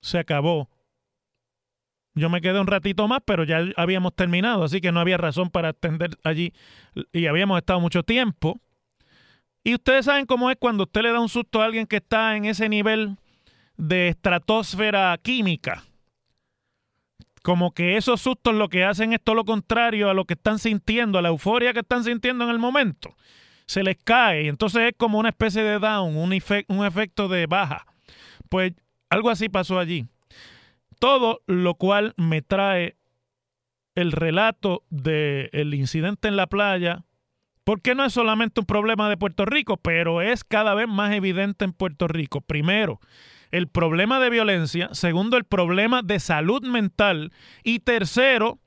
se 0.00 0.18
acabó. 0.18 0.70
Yo 2.14 2.30
me 2.30 2.40
quedé 2.40 2.58
un 2.58 2.66
ratito 2.66 3.06
más, 3.08 3.20
pero 3.26 3.44
ya 3.44 3.62
habíamos 3.76 4.14
terminado, 4.14 4.64
así 4.64 4.80
que 4.80 4.90
no 4.90 5.00
había 5.00 5.18
razón 5.18 5.50
para 5.50 5.68
atender 5.70 6.16
allí 6.24 6.54
y 7.12 7.26
habíamos 7.26 7.58
estado 7.58 7.80
mucho 7.80 8.02
tiempo. 8.02 8.58
Y 9.62 9.74
ustedes 9.74 10.06
saben 10.06 10.24
cómo 10.24 10.50
es 10.50 10.56
cuando 10.58 10.84
usted 10.84 11.02
le 11.02 11.12
da 11.12 11.20
un 11.20 11.28
susto 11.28 11.60
a 11.60 11.66
alguien 11.66 11.86
que 11.86 11.96
está 11.96 12.36
en 12.36 12.46
ese 12.46 12.70
nivel 12.70 13.16
de 13.76 14.08
estratosfera 14.08 15.18
química 15.22 15.84
como 17.46 17.70
que 17.70 17.96
esos 17.96 18.22
sustos 18.22 18.56
lo 18.56 18.68
que 18.68 18.82
hacen 18.82 19.12
es 19.12 19.22
todo 19.22 19.36
lo 19.36 19.44
contrario 19.44 20.10
a 20.10 20.14
lo 20.14 20.24
que 20.24 20.34
están 20.34 20.58
sintiendo, 20.58 21.16
a 21.16 21.22
la 21.22 21.28
euforia 21.28 21.72
que 21.72 21.78
están 21.78 22.02
sintiendo 22.02 22.42
en 22.42 22.50
el 22.50 22.58
momento. 22.58 23.14
Se 23.66 23.84
les 23.84 23.96
cae 24.02 24.42
y 24.42 24.48
entonces 24.48 24.82
es 24.88 24.94
como 24.96 25.20
una 25.20 25.28
especie 25.28 25.62
de 25.62 25.78
down, 25.78 26.16
un, 26.16 26.32
efecto 26.32 27.28
de 27.28 27.46
baja. 27.46 27.86
Pues 28.48 28.72
algo 29.10 29.30
así 29.30 29.48
pasó 29.48 29.78
allí. 29.78 30.06
Todo 30.98 31.40
lo 31.46 31.76
cual 31.76 32.14
me 32.16 32.42
trae 32.42 32.96
el 33.94 34.10
relato 34.10 34.82
del 34.90 35.72
incidente 35.72 36.26
en 36.26 36.34
la 36.34 36.48
playa, 36.48 37.04
porque 37.62 37.94
no 37.94 38.04
es 38.04 38.12
solamente 38.12 38.58
un 38.58 38.66
problema 38.66 39.08
de 39.08 39.18
Puerto 39.18 39.44
Rico, 39.44 39.76
pero 39.76 40.20
es 40.20 40.42
cada 40.42 40.74
vez 40.74 40.88
más 40.88 41.14
evidente 41.14 41.64
en 41.64 41.72
Puerto 41.72 42.08
Rico. 42.08 42.40
Primero, 42.40 42.98
el 43.50 43.68
problema 43.68 44.20
de 44.20 44.30
violencia, 44.30 44.88
segundo, 44.92 45.36
el 45.36 45.44
problema 45.44 46.02
de 46.02 46.20
salud 46.20 46.64
mental 46.66 47.32
y 47.62 47.80
tercero, 47.80 48.58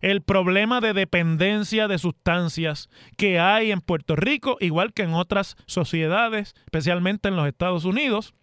el 0.00 0.22
problema 0.22 0.80
de 0.80 0.92
dependencia 0.92 1.88
de 1.88 1.98
sustancias 1.98 2.88
que 3.16 3.40
hay 3.40 3.72
en 3.72 3.80
Puerto 3.80 4.16
Rico, 4.16 4.56
igual 4.60 4.92
que 4.92 5.02
en 5.02 5.14
otras 5.14 5.56
sociedades, 5.66 6.54
especialmente 6.64 7.28
en 7.28 7.36
los 7.36 7.48
Estados 7.48 7.84
Unidos. 7.84 8.34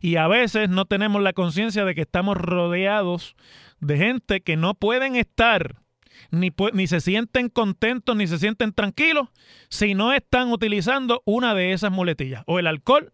Y 0.00 0.16
a 0.16 0.28
veces 0.28 0.70
no 0.70 0.86
tenemos 0.86 1.22
la 1.22 1.34
conciencia 1.34 1.84
de 1.84 1.94
que 1.94 2.02
estamos 2.02 2.36
rodeados 2.36 3.36
de 3.80 3.98
gente 3.98 4.40
que 4.40 4.56
no 4.56 4.74
pueden 4.74 5.16
estar, 5.16 5.82
ni, 6.30 6.50
ni, 6.72 6.86
se 6.86 7.00
sienten 7.00 7.48
contentos, 7.48 8.16
ni 8.16 8.26
se 8.26 8.38
sienten 8.38 8.72
tranquilos, 8.72 9.28
si 9.68 9.94
no 9.94 10.12
están 10.12 10.50
utilizando 10.50 11.22
una 11.26 11.54
de 11.54 11.72
esas 11.72 11.92
muletillas, 11.92 12.42
o 12.46 12.58
el 12.58 12.66
alcohol 12.66 13.12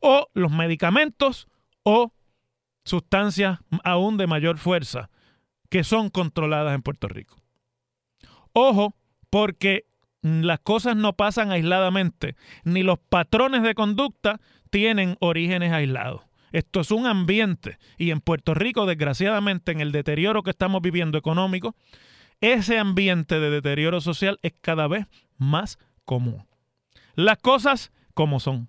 o 0.00 0.28
los 0.34 0.50
medicamentos 0.50 1.48
o 1.82 2.12
sustancias 2.84 3.58
aún 3.84 4.16
de 4.16 4.26
mayor 4.26 4.58
fuerza 4.58 5.10
que 5.68 5.84
son 5.84 6.10
controladas 6.10 6.74
en 6.74 6.82
Puerto 6.82 7.08
Rico. 7.08 7.36
Ojo, 8.52 8.94
porque 9.30 9.86
las 10.22 10.60
cosas 10.60 10.96
no 10.96 11.14
pasan 11.14 11.52
aisladamente, 11.52 12.36
ni 12.64 12.82
los 12.82 12.98
patrones 12.98 13.62
de 13.62 13.74
conducta 13.74 14.40
tienen 14.70 15.16
orígenes 15.20 15.72
aislados. 15.72 16.22
Esto 16.52 16.80
es 16.80 16.90
un 16.90 17.06
ambiente 17.06 17.78
y 17.96 18.10
en 18.10 18.20
Puerto 18.20 18.54
Rico, 18.54 18.84
desgraciadamente, 18.86 19.72
en 19.72 19.80
el 19.80 19.92
deterioro 19.92 20.42
que 20.42 20.50
estamos 20.50 20.82
viviendo 20.82 21.16
económico, 21.16 21.76
ese 22.40 22.78
ambiente 22.78 23.38
de 23.38 23.50
deterioro 23.50 24.00
social 24.00 24.38
es 24.42 24.54
cada 24.60 24.88
vez 24.88 25.06
más 25.36 25.78
común. 26.04 26.46
Las 27.14 27.38
cosas 27.38 27.92
como 28.14 28.40
son. 28.40 28.68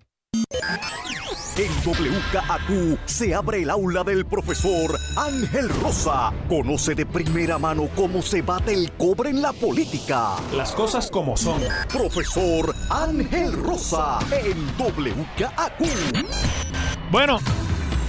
En 1.54 1.70
WKAQ 1.84 2.98
se 3.04 3.34
abre 3.34 3.62
el 3.62 3.68
aula 3.68 4.02
del 4.02 4.24
profesor 4.24 4.98
Ángel 5.18 5.68
Rosa. 5.82 6.32
Conoce 6.48 6.94
de 6.94 7.04
primera 7.04 7.58
mano 7.58 7.90
cómo 7.94 8.22
se 8.22 8.40
bate 8.40 8.72
el 8.72 8.90
cobre 8.92 9.28
en 9.28 9.42
la 9.42 9.52
política. 9.52 10.36
Las 10.56 10.72
cosas 10.72 11.10
como 11.10 11.36
son. 11.36 11.60
Profesor 11.92 12.74
Ángel 12.88 13.52
Rosa 13.52 14.18
en 14.30 14.66
WKAQ. 14.78 16.26
Bueno, 17.10 17.38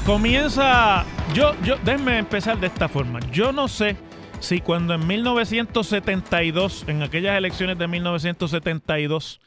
comienza. 0.06 1.04
Yo, 1.34 1.54
yo, 1.64 1.76
déjenme 1.84 2.20
empezar 2.20 2.58
de 2.62 2.68
esta 2.68 2.88
forma. 2.88 3.20
Yo 3.30 3.52
no 3.52 3.68
sé 3.68 3.98
si 4.40 4.62
cuando 4.62 4.94
en 4.94 5.06
1972, 5.06 6.86
en 6.88 7.04
aquellas 7.04 7.38
elecciones 7.38 7.78
de 7.78 7.90
1972, 7.90 9.42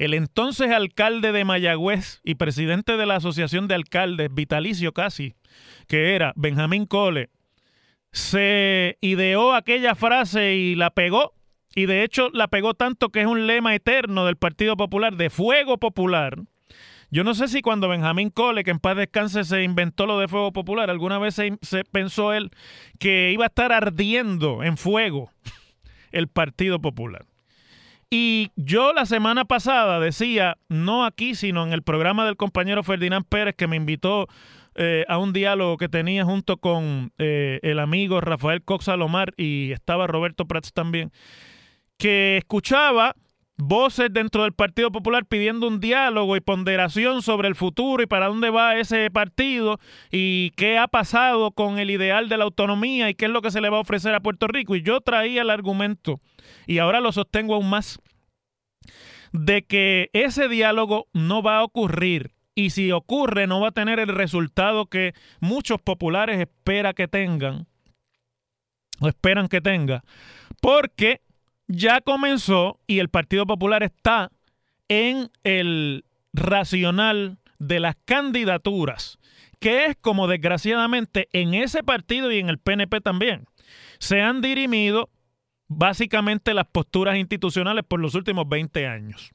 el 0.00 0.14
entonces 0.14 0.70
alcalde 0.70 1.30
de 1.30 1.44
Mayagüez 1.44 2.22
y 2.24 2.36
presidente 2.36 2.96
de 2.96 3.04
la 3.04 3.16
Asociación 3.16 3.68
de 3.68 3.74
Alcaldes, 3.74 4.34
vitalicio 4.34 4.94
casi, 4.94 5.34
que 5.88 6.14
era 6.14 6.32
Benjamín 6.36 6.86
Cole, 6.86 7.28
se 8.10 8.96
ideó 9.02 9.52
aquella 9.52 9.94
frase 9.94 10.54
y 10.54 10.74
la 10.74 10.88
pegó. 10.88 11.34
Y 11.74 11.84
de 11.84 12.02
hecho 12.02 12.30
la 12.32 12.48
pegó 12.48 12.72
tanto 12.72 13.10
que 13.10 13.20
es 13.20 13.26
un 13.26 13.46
lema 13.46 13.74
eterno 13.74 14.24
del 14.24 14.36
Partido 14.36 14.74
Popular, 14.74 15.16
de 15.16 15.28
fuego 15.28 15.76
popular. 15.76 16.38
Yo 17.10 17.22
no 17.22 17.34
sé 17.34 17.46
si 17.48 17.60
cuando 17.60 17.86
Benjamín 17.86 18.30
Cole, 18.30 18.64
que 18.64 18.70
en 18.70 18.78
paz 18.78 18.96
descanse, 18.96 19.44
se 19.44 19.62
inventó 19.64 20.06
lo 20.06 20.18
de 20.18 20.28
fuego 20.28 20.50
popular, 20.50 20.88
alguna 20.88 21.18
vez 21.18 21.34
se, 21.34 21.58
se 21.60 21.84
pensó 21.84 22.32
él 22.32 22.50
que 22.98 23.32
iba 23.32 23.44
a 23.44 23.48
estar 23.48 23.70
ardiendo 23.70 24.62
en 24.62 24.78
fuego 24.78 25.30
el 26.10 26.28
Partido 26.28 26.80
Popular. 26.80 27.26
Y 28.10 28.50
yo 28.56 28.92
la 28.92 29.06
semana 29.06 29.44
pasada 29.44 30.00
decía, 30.00 30.56
no 30.68 31.04
aquí, 31.04 31.36
sino 31.36 31.64
en 31.64 31.72
el 31.72 31.82
programa 31.82 32.24
del 32.24 32.36
compañero 32.36 32.82
Ferdinand 32.82 33.24
Pérez, 33.24 33.54
que 33.54 33.68
me 33.68 33.76
invitó 33.76 34.26
eh, 34.74 35.04
a 35.08 35.18
un 35.18 35.32
diálogo 35.32 35.76
que 35.76 35.88
tenía 35.88 36.24
junto 36.24 36.56
con 36.56 37.12
eh, 37.18 37.60
el 37.62 37.78
amigo 37.78 38.20
Rafael 38.20 38.62
Cox 38.62 38.86
Salomar 38.86 39.32
y 39.36 39.70
estaba 39.70 40.08
Roberto 40.08 40.46
Prats 40.46 40.72
también, 40.72 41.12
que 41.98 42.38
escuchaba 42.38 43.14
voces 43.60 44.12
dentro 44.12 44.42
del 44.42 44.52
Partido 44.52 44.90
Popular 44.90 45.24
pidiendo 45.26 45.68
un 45.68 45.80
diálogo 45.80 46.36
y 46.36 46.40
ponderación 46.40 47.22
sobre 47.22 47.48
el 47.48 47.54
futuro 47.54 48.02
y 48.02 48.06
para 48.06 48.28
dónde 48.28 48.50
va 48.50 48.76
ese 48.78 49.10
partido 49.10 49.78
y 50.10 50.50
qué 50.56 50.78
ha 50.78 50.88
pasado 50.88 51.52
con 51.52 51.78
el 51.78 51.90
ideal 51.90 52.28
de 52.28 52.36
la 52.36 52.44
autonomía 52.44 53.08
y 53.08 53.14
qué 53.14 53.26
es 53.26 53.30
lo 53.30 53.42
que 53.42 53.50
se 53.50 53.60
le 53.60 53.70
va 53.70 53.78
a 53.78 53.80
ofrecer 53.80 54.14
a 54.14 54.20
Puerto 54.20 54.46
Rico. 54.46 54.74
Y 54.74 54.82
yo 54.82 55.00
traía 55.00 55.42
el 55.42 55.50
argumento 55.50 56.20
y 56.66 56.78
ahora 56.78 57.00
lo 57.00 57.12
sostengo 57.12 57.54
aún 57.54 57.70
más, 57.70 58.00
de 59.32 59.62
que 59.62 60.10
ese 60.12 60.48
diálogo 60.48 61.08
no 61.12 61.42
va 61.42 61.58
a 61.58 61.64
ocurrir 61.64 62.32
y 62.54 62.70
si 62.70 62.90
ocurre 62.92 63.46
no 63.46 63.60
va 63.60 63.68
a 63.68 63.72
tener 63.72 64.00
el 64.00 64.08
resultado 64.08 64.86
que 64.86 65.14
muchos 65.40 65.80
populares 65.80 66.40
esperan 66.40 66.94
que 66.94 67.08
tengan, 67.08 67.66
o 69.00 69.08
esperan 69.08 69.48
que 69.48 69.60
tenga, 69.60 70.02
porque 70.60 71.22
ya 71.70 72.00
comenzó 72.00 72.80
y 72.88 72.98
el 72.98 73.08
Partido 73.08 73.46
Popular 73.46 73.84
está 73.84 74.32
en 74.88 75.30
el 75.44 76.04
racional 76.32 77.38
de 77.60 77.78
las 77.78 77.96
candidaturas, 78.04 79.18
que 79.60 79.86
es 79.86 79.96
como 80.00 80.26
desgraciadamente 80.26 81.28
en 81.32 81.54
ese 81.54 81.84
partido 81.84 82.32
y 82.32 82.38
en 82.38 82.48
el 82.48 82.58
PNP 82.58 83.00
también 83.00 83.46
se 84.00 84.20
han 84.20 84.40
dirimido 84.40 85.10
básicamente 85.68 86.54
las 86.54 86.66
posturas 86.66 87.16
institucionales 87.16 87.84
por 87.86 88.00
los 88.00 88.16
últimos 88.16 88.48
20 88.48 88.88
años. 88.88 89.30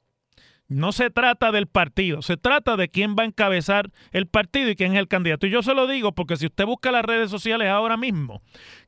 No 0.67 0.91
se 0.91 1.11
trata 1.11 1.51
del 1.51 1.67
partido, 1.67 2.21
se 2.21 2.35
trata 2.35 2.75
de 2.75 2.89
quién 2.89 3.15
va 3.17 3.23
a 3.23 3.27
encabezar 3.27 3.91
el 4.11 4.27
partido 4.27 4.69
y 4.69 4.75
quién 4.75 4.93
es 4.93 4.99
el 4.99 5.07
candidato. 5.07 5.47
Y 5.47 5.51
yo 5.51 5.61
se 5.61 5.75
lo 5.75 5.87
digo 5.87 6.13
porque 6.13 6.35
si 6.35 6.47
usted 6.47 6.65
busca 6.65 6.91
las 6.91 7.05
redes 7.05 7.29
sociales 7.29 7.69
ahora 7.69 7.95
mismo, 7.95 8.41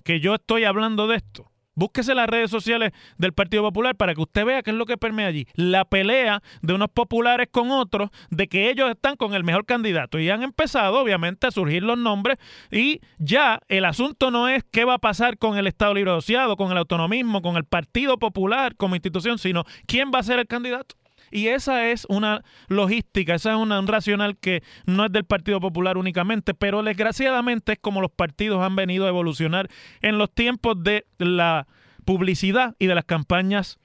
que 0.03 0.19
yo 0.19 0.35
estoy 0.35 0.65
hablando 0.65 1.07
de 1.07 1.17
esto, 1.17 1.49
Búsquese 1.77 2.15
las 2.15 2.27
redes 2.27 2.49
sociales 2.49 2.91
del 3.19 3.33
Partido 3.33 3.61
Popular 3.61 3.95
para 3.95 4.15
que 4.15 4.21
usted 4.21 4.45
vea 4.45 4.63
qué 4.63 4.71
es 4.71 4.75
lo 4.75 4.87
que 4.87 4.97
permea 4.97 5.27
allí. 5.27 5.45
La 5.53 5.85
pelea 5.85 6.41
de 6.63 6.73
unos 6.73 6.89
populares 6.89 7.49
con 7.51 7.69
otros, 7.69 8.09
de 8.31 8.47
que 8.47 8.71
ellos 8.71 8.89
están 8.89 9.15
con 9.15 9.35
el 9.35 9.43
mejor 9.43 9.67
candidato. 9.67 10.17
Y 10.17 10.31
han 10.31 10.41
empezado, 10.41 10.99
obviamente, 10.99 11.45
a 11.45 11.51
surgir 11.51 11.83
los 11.83 11.99
nombres. 11.99 12.39
Y 12.71 12.99
ya 13.19 13.59
el 13.67 13.85
asunto 13.85 14.31
no 14.31 14.49
es 14.49 14.63
qué 14.71 14.85
va 14.85 14.95
a 14.95 14.97
pasar 14.97 15.37
con 15.37 15.55
el 15.55 15.67
Estado 15.67 15.93
Libre 15.93 16.09
Asociado, 16.09 16.57
con 16.57 16.71
el 16.71 16.79
autonomismo, 16.79 17.43
con 17.43 17.57
el 17.57 17.63
Partido 17.63 18.17
Popular 18.17 18.75
como 18.75 18.95
institución, 18.95 19.37
sino 19.37 19.63
quién 19.85 20.09
va 20.11 20.17
a 20.17 20.23
ser 20.23 20.39
el 20.39 20.47
candidato. 20.47 20.95
Y 21.31 21.47
esa 21.47 21.89
es 21.89 22.05
una 22.09 22.43
logística, 22.67 23.35
esa 23.35 23.51
es 23.51 23.57
una, 23.57 23.79
un 23.79 23.87
racional 23.87 24.37
que 24.37 24.63
no 24.85 25.05
es 25.05 25.11
del 25.11 25.25
Partido 25.25 25.59
Popular 25.59 25.97
únicamente, 25.97 26.53
pero 26.53 26.83
desgraciadamente 26.83 27.73
es 27.73 27.79
como 27.79 28.01
los 28.01 28.11
partidos 28.11 28.63
han 28.63 28.75
venido 28.75 29.05
a 29.05 29.09
evolucionar 29.09 29.69
en 30.01 30.17
los 30.17 30.33
tiempos 30.33 30.81
de 30.83 31.05
la 31.17 31.67
publicidad 32.05 32.75
y 32.79 32.87
de 32.87 32.95
las 32.95 33.05
campañas 33.05 33.79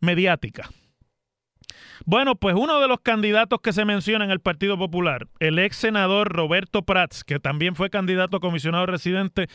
mediáticas. 0.00 0.68
Bueno, 2.04 2.36
pues 2.36 2.54
uno 2.54 2.80
de 2.80 2.88
los 2.88 3.00
candidatos 3.00 3.60
que 3.60 3.72
se 3.72 3.84
menciona 3.84 4.24
en 4.24 4.30
el 4.30 4.40
Partido 4.40 4.78
Popular, 4.78 5.28
el 5.40 5.58
ex 5.58 5.76
senador 5.76 6.28
Roberto 6.28 6.82
Prats, 6.82 7.24
que 7.24 7.40
también 7.40 7.74
fue 7.74 7.90
candidato 7.90 8.36
a 8.36 8.40
comisionado 8.40 8.86
residente 8.86 9.48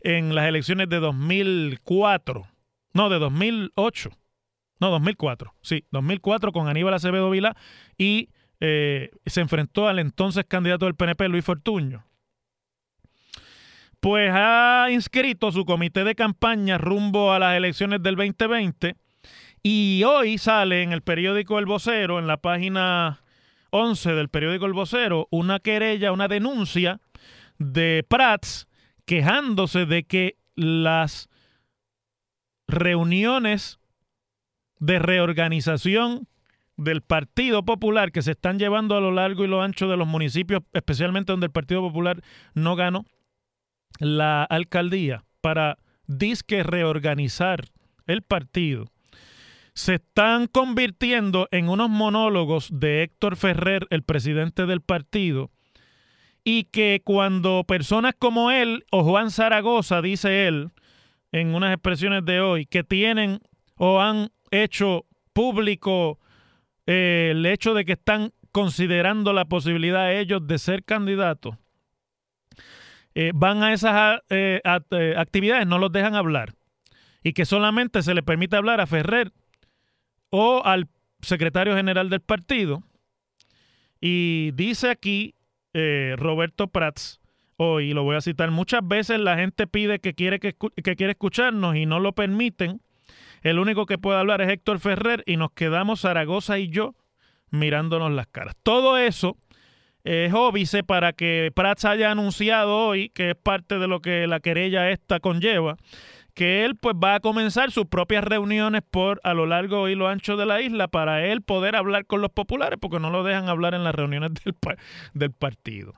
en 0.00 0.34
las 0.34 0.46
elecciones 0.46 0.88
de 0.88 1.00
2004, 1.00 2.46
no, 2.94 3.08
de 3.08 3.18
2008 3.18 4.10
no, 4.80 4.90
2004. 4.90 5.54
Sí, 5.60 5.84
2004 5.90 6.52
con 6.52 6.68
Aníbal 6.68 6.94
Acevedo 6.94 7.30
Vila 7.30 7.56
y 7.96 8.30
eh, 8.60 9.10
se 9.26 9.40
enfrentó 9.40 9.88
al 9.88 9.98
entonces 9.98 10.44
candidato 10.46 10.86
del 10.86 10.94
PNP, 10.94 11.28
Luis 11.28 11.44
Fortuño. 11.44 12.04
Pues 14.00 14.30
ha 14.32 14.88
inscrito 14.90 15.50
su 15.50 15.64
comité 15.64 16.04
de 16.04 16.14
campaña 16.14 16.78
rumbo 16.78 17.32
a 17.32 17.38
las 17.38 17.56
elecciones 17.56 18.02
del 18.02 18.14
2020 18.14 18.96
y 19.62 20.02
hoy 20.04 20.38
sale 20.38 20.82
en 20.82 20.92
el 20.92 21.02
periódico 21.02 21.58
El 21.58 21.66
Vocero, 21.66 22.20
en 22.20 22.28
la 22.28 22.36
página 22.36 23.20
11 23.70 24.12
del 24.12 24.28
periódico 24.28 24.66
El 24.66 24.72
Vocero, 24.72 25.26
una 25.30 25.58
querella, 25.58 26.12
una 26.12 26.28
denuncia 26.28 27.00
de 27.58 28.04
Prats 28.08 28.68
quejándose 29.04 29.84
de 29.84 30.04
que 30.04 30.36
las 30.54 31.28
reuniones 32.68 33.77
de 34.80 34.98
reorganización 34.98 36.28
del 36.76 37.02
Partido 37.02 37.64
Popular 37.64 38.12
que 38.12 38.22
se 38.22 38.30
están 38.30 38.58
llevando 38.58 38.96
a 38.96 39.00
lo 39.00 39.10
largo 39.10 39.44
y 39.44 39.48
lo 39.48 39.62
ancho 39.62 39.88
de 39.88 39.96
los 39.96 40.06
municipios, 40.06 40.62
especialmente 40.72 41.32
donde 41.32 41.46
el 41.46 41.52
Partido 41.52 41.80
Popular 41.82 42.22
no 42.54 42.76
ganó 42.76 43.04
la 43.98 44.44
alcaldía, 44.44 45.24
para 45.40 45.78
disque 46.06 46.62
reorganizar 46.62 47.64
el 48.06 48.22
partido, 48.22 48.86
se 49.74 49.94
están 49.94 50.46
convirtiendo 50.46 51.46
en 51.52 51.68
unos 51.68 51.88
monólogos 51.90 52.68
de 52.72 53.02
Héctor 53.02 53.36
Ferrer, 53.36 53.86
el 53.90 54.02
presidente 54.02 54.66
del 54.66 54.80
partido, 54.80 55.50
y 56.42 56.64
que 56.64 57.02
cuando 57.04 57.64
personas 57.64 58.14
como 58.18 58.50
él 58.50 58.84
o 58.90 59.04
Juan 59.04 59.30
Zaragoza, 59.30 60.00
dice 60.00 60.48
él, 60.48 60.70
en 61.30 61.54
unas 61.54 61.74
expresiones 61.74 62.24
de 62.24 62.40
hoy, 62.40 62.66
que 62.66 62.82
tienen 62.82 63.40
o 63.78 64.00
han 64.00 64.30
hecho 64.50 65.06
público 65.32 66.18
eh, 66.86 67.28
el 67.32 67.46
hecho 67.46 67.74
de 67.74 67.84
que 67.84 67.92
están 67.92 68.32
considerando 68.50 69.32
la 69.32 69.44
posibilidad 69.44 70.12
ellos 70.12 70.46
de 70.46 70.58
ser 70.58 70.84
candidatos, 70.84 71.56
eh, 73.14 73.30
van 73.34 73.62
a 73.62 73.72
esas 73.72 74.20
eh, 74.30 74.60
actividades, 75.16 75.66
no 75.66 75.78
los 75.78 75.92
dejan 75.92 76.14
hablar. 76.14 76.54
Y 77.22 77.32
que 77.34 77.44
solamente 77.44 78.02
se 78.02 78.14
le 78.14 78.22
permite 78.22 78.56
hablar 78.56 78.80
a 78.80 78.86
Ferrer 78.86 79.32
o 80.30 80.62
al 80.64 80.88
secretario 81.20 81.74
general 81.76 82.10
del 82.10 82.20
partido. 82.20 82.82
Y 84.00 84.52
dice 84.52 84.90
aquí 84.90 85.34
Roberto 86.16 86.68
Prats, 86.68 87.20
hoy 87.56 87.92
lo 87.92 88.02
voy 88.02 88.16
a 88.16 88.20
citar, 88.20 88.50
muchas 88.50 88.86
veces 88.86 89.20
la 89.20 89.36
gente 89.36 89.66
pide 89.66 90.00
que 90.00 90.14
quiere, 90.14 90.40
que 90.40 90.96
quiere 90.96 91.12
escucharnos 91.12 91.76
y 91.76 91.86
no 91.86 92.00
lo 92.00 92.12
permiten 92.12 92.80
el 93.42 93.58
único 93.58 93.86
que 93.86 93.98
puede 93.98 94.18
hablar 94.18 94.40
es 94.40 94.48
Héctor 94.48 94.80
Ferrer 94.80 95.22
y 95.26 95.36
nos 95.36 95.52
quedamos 95.52 96.00
Zaragoza 96.00 96.58
y 96.58 96.68
yo 96.68 96.94
mirándonos 97.50 98.12
las 98.12 98.26
caras. 98.26 98.56
Todo 98.62 98.98
eso 98.98 99.36
es 100.04 100.32
óbice 100.32 100.82
para 100.84 101.12
que 101.12 101.50
Prats 101.54 101.84
haya 101.84 102.10
anunciado 102.10 102.76
hoy, 102.76 103.10
que 103.10 103.30
es 103.30 103.36
parte 103.36 103.78
de 103.78 103.88
lo 103.88 104.00
que 104.00 104.26
la 104.26 104.40
querella 104.40 104.90
esta 104.90 105.20
conlleva, 105.20 105.76
que 106.34 106.64
él 106.64 106.76
pues 106.76 106.94
va 106.94 107.16
a 107.16 107.20
comenzar 107.20 107.72
sus 107.72 107.86
propias 107.86 108.22
reuniones 108.24 108.82
por 108.88 109.20
a 109.24 109.34
lo 109.34 109.44
largo 109.44 109.88
y 109.88 109.94
lo 109.94 110.08
ancho 110.08 110.36
de 110.36 110.46
la 110.46 110.62
isla 110.62 110.88
para 110.88 111.26
él 111.26 111.42
poder 111.42 111.74
hablar 111.74 112.06
con 112.06 112.20
los 112.20 112.30
populares 112.30 112.78
porque 112.80 113.00
no 113.00 113.10
lo 113.10 113.24
dejan 113.24 113.48
hablar 113.48 113.74
en 113.74 113.84
las 113.84 113.94
reuniones 113.94 114.32
del 115.14 115.32
partido. 115.32 115.94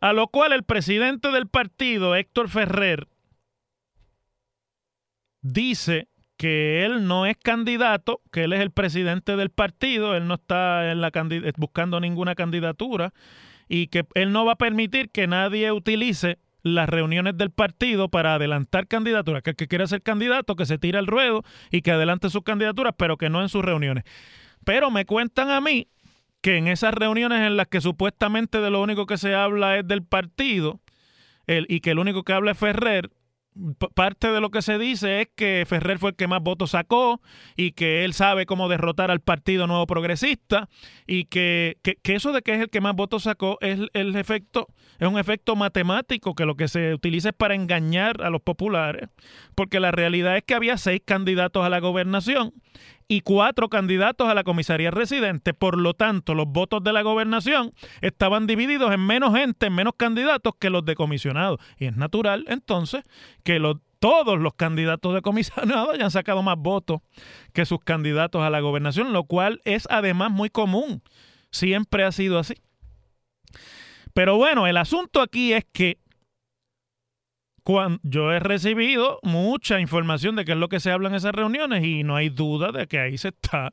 A 0.00 0.12
lo 0.12 0.28
cual 0.28 0.52
el 0.52 0.64
presidente 0.64 1.28
del 1.30 1.48
partido, 1.48 2.14
Héctor 2.14 2.50
Ferrer, 2.50 3.08
dice 5.44 6.08
que 6.36 6.84
él 6.84 7.06
no 7.06 7.26
es 7.26 7.36
candidato, 7.36 8.20
que 8.32 8.44
él 8.44 8.52
es 8.52 8.60
el 8.60 8.72
presidente 8.72 9.36
del 9.36 9.50
partido, 9.50 10.16
él 10.16 10.26
no 10.26 10.34
está 10.34 10.90
en 10.90 11.00
la 11.00 11.12
buscando 11.56 12.00
ninguna 12.00 12.34
candidatura 12.34 13.12
y 13.68 13.86
que 13.86 14.04
él 14.14 14.32
no 14.32 14.44
va 14.44 14.52
a 14.52 14.56
permitir 14.56 15.10
que 15.10 15.28
nadie 15.28 15.70
utilice 15.70 16.38
las 16.62 16.88
reuniones 16.88 17.36
del 17.36 17.50
partido 17.50 18.08
para 18.08 18.34
adelantar 18.34 18.88
candidaturas, 18.88 19.42
que 19.42 19.50
el 19.50 19.56
que 19.56 19.68
quiera 19.68 19.86
ser 19.86 20.02
candidato, 20.02 20.56
que 20.56 20.66
se 20.66 20.78
tire 20.78 20.98
al 20.98 21.06
ruedo 21.06 21.44
y 21.70 21.82
que 21.82 21.92
adelante 21.92 22.30
sus 22.30 22.42
candidaturas, 22.42 22.94
pero 22.96 23.18
que 23.18 23.28
no 23.28 23.42
en 23.42 23.50
sus 23.50 23.62
reuniones. 23.62 24.04
Pero 24.64 24.90
me 24.90 25.04
cuentan 25.04 25.50
a 25.50 25.60
mí 25.60 25.88
que 26.40 26.56
en 26.56 26.68
esas 26.68 26.94
reuniones 26.94 27.42
en 27.42 27.56
las 27.58 27.68
que 27.68 27.82
supuestamente 27.82 28.60
de 28.60 28.70
lo 28.70 28.82
único 28.82 29.06
que 29.06 29.18
se 29.18 29.34
habla 29.34 29.78
es 29.78 29.86
del 29.86 30.02
partido 30.02 30.80
y 31.46 31.80
que 31.80 31.90
el 31.90 31.98
único 31.98 32.22
que 32.22 32.32
habla 32.32 32.52
es 32.52 32.58
Ferrer, 32.58 33.10
parte 33.94 34.32
de 34.32 34.40
lo 34.40 34.50
que 34.50 34.62
se 34.62 34.78
dice 34.78 35.22
es 35.22 35.28
que 35.34 35.64
Ferrer 35.66 35.98
fue 35.98 36.10
el 36.10 36.16
que 36.16 36.26
más 36.26 36.42
votos 36.42 36.70
sacó 36.70 37.20
y 37.56 37.72
que 37.72 38.04
él 38.04 38.12
sabe 38.12 38.46
cómo 38.46 38.68
derrotar 38.68 39.10
al 39.10 39.20
Partido 39.20 39.66
Nuevo 39.66 39.86
Progresista 39.86 40.68
y 41.06 41.26
que, 41.26 41.78
eso 42.02 42.32
de 42.32 42.42
que 42.42 42.54
es 42.54 42.60
el 42.60 42.70
que 42.70 42.80
más 42.80 42.96
votos 42.96 43.24
sacó 43.24 43.58
es 43.60 43.78
el 43.92 44.16
efecto, 44.16 44.66
es 44.98 45.08
un 45.08 45.18
efecto 45.18 45.54
matemático 45.54 46.34
que 46.34 46.46
lo 46.46 46.56
que 46.56 46.68
se 46.68 46.94
utiliza 46.94 47.28
es 47.28 47.34
para 47.34 47.54
engañar 47.54 48.22
a 48.22 48.30
los 48.30 48.42
populares, 48.42 49.08
porque 49.54 49.78
la 49.78 49.92
realidad 49.92 50.36
es 50.36 50.42
que 50.42 50.54
había 50.54 50.76
seis 50.76 51.00
candidatos 51.04 51.64
a 51.64 51.68
la 51.68 51.78
gobernación 51.78 52.52
y 53.08 53.20
cuatro 53.20 53.68
candidatos 53.68 54.28
a 54.28 54.34
la 54.34 54.44
comisaría 54.44 54.90
residente. 54.90 55.54
Por 55.54 55.78
lo 55.78 55.94
tanto, 55.94 56.34
los 56.34 56.46
votos 56.46 56.82
de 56.82 56.92
la 56.92 57.02
gobernación 57.02 57.72
estaban 58.00 58.46
divididos 58.46 58.92
en 58.92 59.06
menos 59.06 59.34
gente, 59.34 59.66
en 59.66 59.74
menos 59.74 59.94
candidatos 59.96 60.54
que 60.58 60.70
los 60.70 60.84
de 60.84 60.94
comisionados. 60.94 61.60
Y 61.78 61.86
es 61.86 61.96
natural, 61.96 62.44
entonces, 62.48 63.04
que 63.42 63.60
todos 63.98 64.38
los 64.38 64.54
candidatos 64.54 65.14
de 65.14 65.22
comisionado 65.22 65.92
hayan 65.92 66.10
sacado 66.10 66.42
más 66.42 66.58
votos 66.58 67.00
que 67.52 67.64
sus 67.64 67.80
candidatos 67.80 68.42
a 68.42 68.50
la 68.50 68.60
gobernación, 68.60 69.12
lo 69.12 69.24
cual 69.24 69.60
es 69.64 69.86
además 69.90 70.30
muy 70.30 70.50
común. 70.50 71.02
Siempre 71.50 72.04
ha 72.04 72.12
sido 72.12 72.38
así. 72.38 72.54
Pero 74.12 74.36
bueno, 74.36 74.66
el 74.66 74.76
asunto 74.76 75.20
aquí 75.20 75.52
es 75.52 75.64
que 75.72 75.98
yo 78.02 78.32
he 78.32 78.40
recibido 78.40 79.18
mucha 79.22 79.80
información 79.80 80.36
de 80.36 80.44
qué 80.44 80.52
es 80.52 80.58
lo 80.58 80.68
que 80.68 80.80
se 80.80 80.90
habla 80.90 81.08
en 81.08 81.14
esas 81.14 81.32
reuniones 81.32 81.84
y 81.84 82.02
no 82.02 82.16
hay 82.16 82.28
duda 82.28 82.72
de 82.72 82.86
que 82.86 82.98
ahí 82.98 83.16
se 83.16 83.28
está 83.28 83.72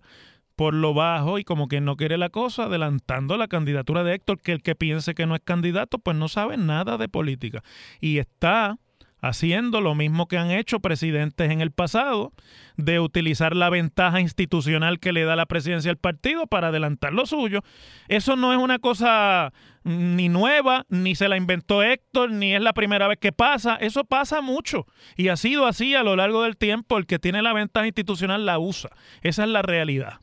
por 0.55 0.73
lo 0.73 0.93
bajo 0.93 1.39
y 1.39 1.43
como 1.43 1.67
que 1.67 1.81
no 1.81 1.97
quiere 1.97 2.17
la 2.17 2.29
cosa, 2.29 2.65
adelantando 2.65 3.35
la 3.37 3.47
candidatura 3.47 4.03
de 4.03 4.13
Héctor, 4.13 4.39
que 4.41 4.51
el 4.51 4.61
que 4.61 4.75
piense 4.75 5.15
que 5.15 5.25
no 5.25 5.35
es 5.35 5.41
candidato, 5.41 5.97
pues 5.97 6.15
no 6.15 6.27
sabe 6.27 6.55
nada 6.57 6.97
de 6.97 7.09
política. 7.09 7.63
Y 7.99 8.19
está 8.19 8.77
haciendo 9.21 9.81
lo 9.81 9.93
mismo 9.95 10.27
que 10.27 10.37
han 10.37 10.51
hecho 10.51 10.79
presidentes 10.79 11.51
en 11.51 11.61
el 11.61 11.71
pasado, 11.71 12.33
de 12.75 12.99
utilizar 12.99 13.55
la 13.55 13.69
ventaja 13.69 14.19
institucional 14.19 14.99
que 14.99 15.13
le 15.13 15.23
da 15.23 15.35
la 15.35 15.45
presidencia 15.45 15.91
al 15.91 15.97
partido 15.97 16.47
para 16.47 16.69
adelantar 16.69 17.13
lo 17.13 17.25
suyo. 17.25 17.61
Eso 18.07 18.35
no 18.35 18.51
es 18.51 18.59
una 18.59 18.79
cosa 18.79 19.53
ni 19.83 20.27
nueva, 20.29 20.85
ni 20.89 21.15
se 21.15 21.27
la 21.27 21.37
inventó 21.37 21.83
Héctor, 21.83 22.31
ni 22.31 22.55
es 22.55 22.61
la 22.61 22.73
primera 22.73 23.07
vez 23.07 23.19
que 23.19 23.31
pasa. 23.31 23.75
Eso 23.75 24.03
pasa 24.03 24.41
mucho 24.41 24.87
y 25.15 25.27
ha 25.29 25.37
sido 25.37 25.67
así 25.67 25.93
a 25.95 26.03
lo 26.03 26.15
largo 26.15 26.43
del 26.43 26.57
tiempo. 26.57 26.97
El 26.97 27.05
que 27.05 27.19
tiene 27.19 27.41
la 27.41 27.53
ventaja 27.53 27.85
institucional 27.85 28.45
la 28.45 28.57
usa. 28.57 28.89
Esa 29.21 29.43
es 29.43 29.49
la 29.49 29.61
realidad. 29.61 30.19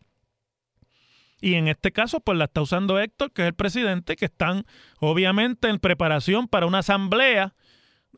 Y 1.41 1.55
en 1.55 1.69
este 1.69 1.93
caso, 1.93 2.19
pues 2.19 2.37
la 2.37 2.47
está 2.47 2.63
usando 2.63 2.99
Héctor, 2.99 3.31
que 3.33 3.43
es 3.43 3.49
el 3.49 3.55
presidente, 3.55 4.17
que 4.17 4.25
están 4.25 4.65
obviamente 4.99 5.69
en 5.69 5.79
preparación 5.79 6.49
para 6.49 6.67
una 6.67 6.79
asamblea 6.79 7.55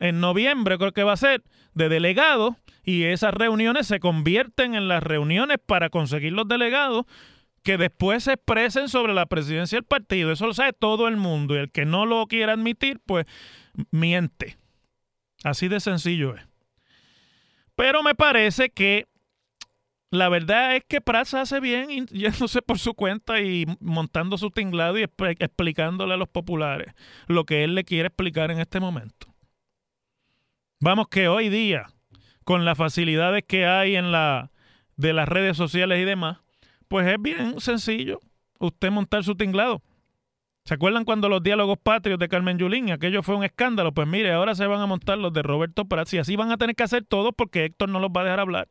en 0.00 0.20
noviembre, 0.20 0.78
creo 0.78 0.92
que 0.92 1.04
va 1.04 1.12
a 1.12 1.16
ser, 1.16 1.42
de 1.74 1.88
delegados, 1.88 2.56
y 2.82 3.04
esas 3.04 3.32
reuniones 3.32 3.86
se 3.86 4.00
convierten 4.00 4.74
en 4.74 4.88
las 4.88 5.02
reuniones 5.02 5.58
para 5.64 5.90
conseguir 5.90 6.32
los 6.32 6.48
delegados 6.48 7.04
que 7.62 7.76
después 7.76 8.24
se 8.24 8.32
expresen 8.32 8.88
sobre 8.88 9.12
la 9.12 9.26
presidencia 9.26 9.76
del 9.76 9.84
partido. 9.84 10.32
Eso 10.32 10.46
lo 10.46 10.54
sabe 10.54 10.72
todo 10.72 11.06
el 11.06 11.16
mundo, 11.16 11.54
y 11.54 11.58
el 11.58 11.70
que 11.70 11.84
no 11.84 12.06
lo 12.06 12.26
quiera 12.26 12.54
admitir, 12.54 12.98
pues 13.04 13.26
miente. 13.90 14.56
Así 15.44 15.68
de 15.68 15.80
sencillo 15.80 16.34
es. 16.34 16.42
Pero 17.76 18.02
me 18.02 18.14
parece 18.14 18.70
que 18.70 19.06
la 20.10 20.28
verdad 20.28 20.76
es 20.76 20.84
que 20.88 21.00
Praza 21.00 21.42
hace 21.42 21.60
bien 21.60 22.06
yéndose 22.10 22.62
por 22.62 22.78
su 22.78 22.94
cuenta 22.94 23.40
y 23.40 23.66
montando 23.80 24.38
su 24.38 24.50
tinglado 24.50 24.98
y 24.98 25.02
explicándole 25.02 26.14
a 26.14 26.16
los 26.16 26.28
populares 26.28 26.92
lo 27.26 27.44
que 27.44 27.64
él 27.64 27.74
le 27.74 27.84
quiere 27.84 28.08
explicar 28.08 28.50
en 28.50 28.60
este 28.60 28.80
momento. 28.80 29.29
Vamos 30.80 31.08
que 31.08 31.28
hoy 31.28 31.48
día, 31.48 31.90
con 32.44 32.64
las 32.64 32.76
facilidades 32.76 33.44
que 33.46 33.66
hay 33.66 33.96
en 33.96 34.12
la 34.12 34.50
de 34.96 35.12
las 35.12 35.28
redes 35.28 35.56
sociales 35.56 35.98
y 36.00 36.04
demás, 36.04 36.38
pues 36.88 37.06
es 37.06 37.20
bien 37.20 37.60
sencillo 37.60 38.20
usted 38.58 38.90
montar 38.90 39.24
su 39.24 39.34
tinglado. 39.34 39.82
¿Se 40.64 40.74
acuerdan 40.74 41.04
cuando 41.04 41.28
los 41.28 41.42
diálogos 41.42 41.78
patrios 41.78 42.18
de 42.18 42.28
Carmen 42.28 42.58
Yulín, 42.58 42.90
aquello 42.90 43.22
fue 43.22 43.34
un 43.34 43.44
escándalo? 43.44 43.92
Pues 43.92 44.06
mire, 44.06 44.32
ahora 44.32 44.54
se 44.54 44.66
van 44.66 44.80
a 44.80 44.86
montar 44.86 45.18
los 45.18 45.32
de 45.32 45.42
Roberto 45.42 45.86
Praza 45.86 46.16
y 46.16 46.18
así 46.18 46.36
van 46.36 46.52
a 46.52 46.58
tener 46.58 46.76
que 46.76 46.82
hacer 46.82 47.04
todo 47.04 47.32
porque 47.32 47.64
Héctor 47.64 47.88
no 47.88 48.00
los 48.00 48.10
va 48.10 48.20
a 48.22 48.24
dejar 48.24 48.40
hablar 48.40 48.68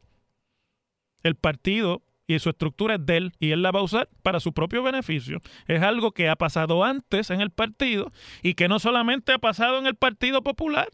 el 1.24 1.36
partido 1.36 2.02
y 2.28 2.38
su 2.40 2.50
estructura 2.50 2.96
es 2.96 3.06
de 3.06 3.18
él 3.18 3.34
y 3.40 3.52
él 3.52 3.64
la 3.64 3.72
va 3.72 3.80
a 3.80 3.84
usar 3.84 4.08
para 4.22 4.40
su 4.40 4.54
propio 4.54 4.84
beneficio. 4.84 5.42
Es 5.68 5.82
algo 5.82 6.12
que 6.12 6.30
ha 6.30 6.36
pasado 6.36 6.84
antes 6.84 7.32
en 7.32 7.42
el 7.42 7.50
partido 7.50 8.12
y 8.44 8.54
que 8.54 8.68
no 8.68 8.80
solamente 8.80 9.34
ha 9.34 9.40
pasado 9.40 9.80
en 9.80 9.88
el 9.88 9.96
Partido 9.96 10.44
Popular. 10.44 10.90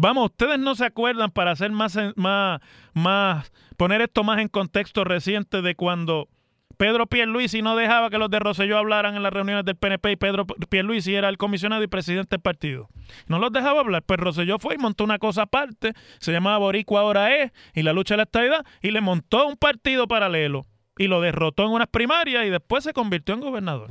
Vamos, 0.00 0.26
ustedes 0.26 0.60
no 0.60 0.76
se 0.76 0.84
acuerdan 0.84 1.32
para 1.32 1.50
hacer 1.50 1.72
más, 1.72 1.98
más, 2.14 2.60
más, 2.94 3.52
poner 3.76 4.00
esto 4.00 4.22
más 4.22 4.38
en 4.38 4.46
contexto 4.46 5.02
reciente 5.02 5.60
de 5.60 5.74
cuando 5.74 6.28
Pedro 6.76 7.08
Pierluisi 7.08 7.62
no 7.62 7.74
dejaba 7.74 8.08
que 8.08 8.18
los 8.18 8.30
de 8.30 8.38
Roselló 8.38 8.78
hablaran 8.78 9.16
en 9.16 9.24
las 9.24 9.32
reuniones 9.32 9.64
del 9.64 9.74
PNP 9.74 10.12
y 10.12 10.16
Pedro 10.16 10.46
Pierluisi 10.46 11.16
era 11.16 11.28
el 11.28 11.36
comisionado 11.36 11.82
y 11.82 11.88
presidente 11.88 12.36
del 12.36 12.40
partido. 12.40 12.88
No 13.26 13.40
los 13.40 13.52
dejaba 13.52 13.80
hablar, 13.80 14.04
pues 14.04 14.20
Roselló 14.20 14.60
fue 14.60 14.76
y 14.76 14.78
montó 14.78 15.02
una 15.02 15.18
cosa 15.18 15.42
aparte, 15.42 15.94
se 16.20 16.30
llamaba 16.30 16.58
Boricua 16.58 17.00
Ahora 17.00 17.34
Es, 17.36 17.50
y 17.74 17.82
la 17.82 17.92
lucha 17.92 18.14
de 18.14 18.18
la 18.18 18.22
estabilidad, 18.22 18.64
y 18.80 18.92
le 18.92 19.00
montó 19.00 19.48
un 19.48 19.56
partido 19.56 20.06
paralelo 20.06 20.66
y 20.96 21.08
lo 21.08 21.20
derrotó 21.20 21.64
en 21.64 21.70
unas 21.70 21.88
primarias 21.88 22.46
y 22.46 22.50
después 22.50 22.84
se 22.84 22.92
convirtió 22.92 23.34
en 23.34 23.40
gobernador. 23.40 23.90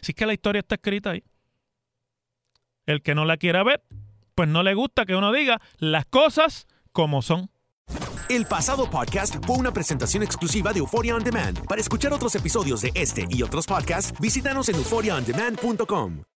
Así 0.00 0.14
que 0.14 0.24
la 0.24 0.32
historia 0.32 0.60
está 0.60 0.76
escrita 0.76 1.10
ahí. 1.10 1.22
El 2.86 3.02
que 3.02 3.14
no 3.14 3.26
la 3.26 3.36
quiera 3.36 3.62
ver, 3.62 3.82
pues 4.36 4.48
no 4.48 4.62
le 4.62 4.74
gusta 4.74 5.04
que 5.06 5.16
uno 5.16 5.32
diga 5.32 5.60
las 5.78 6.04
cosas 6.06 6.66
como 6.92 7.22
son. 7.22 7.50
El 8.28 8.44
pasado 8.44 8.88
podcast 8.90 9.36
fue 9.46 9.56
una 9.56 9.72
presentación 9.72 10.22
exclusiva 10.22 10.72
de 10.72 10.80
Euphoria 10.80 11.14
On 11.16 11.24
Demand. 11.24 11.64
Para 11.66 11.80
escuchar 11.80 12.12
otros 12.12 12.34
episodios 12.34 12.82
de 12.82 12.92
este 12.94 13.26
y 13.30 13.42
otros 13.42 13.66
podcasts, 13.66 14.12
visítanos 14.20 14.68
en 14.68 14.76
euphoriaondemand.com. 14.76 16.35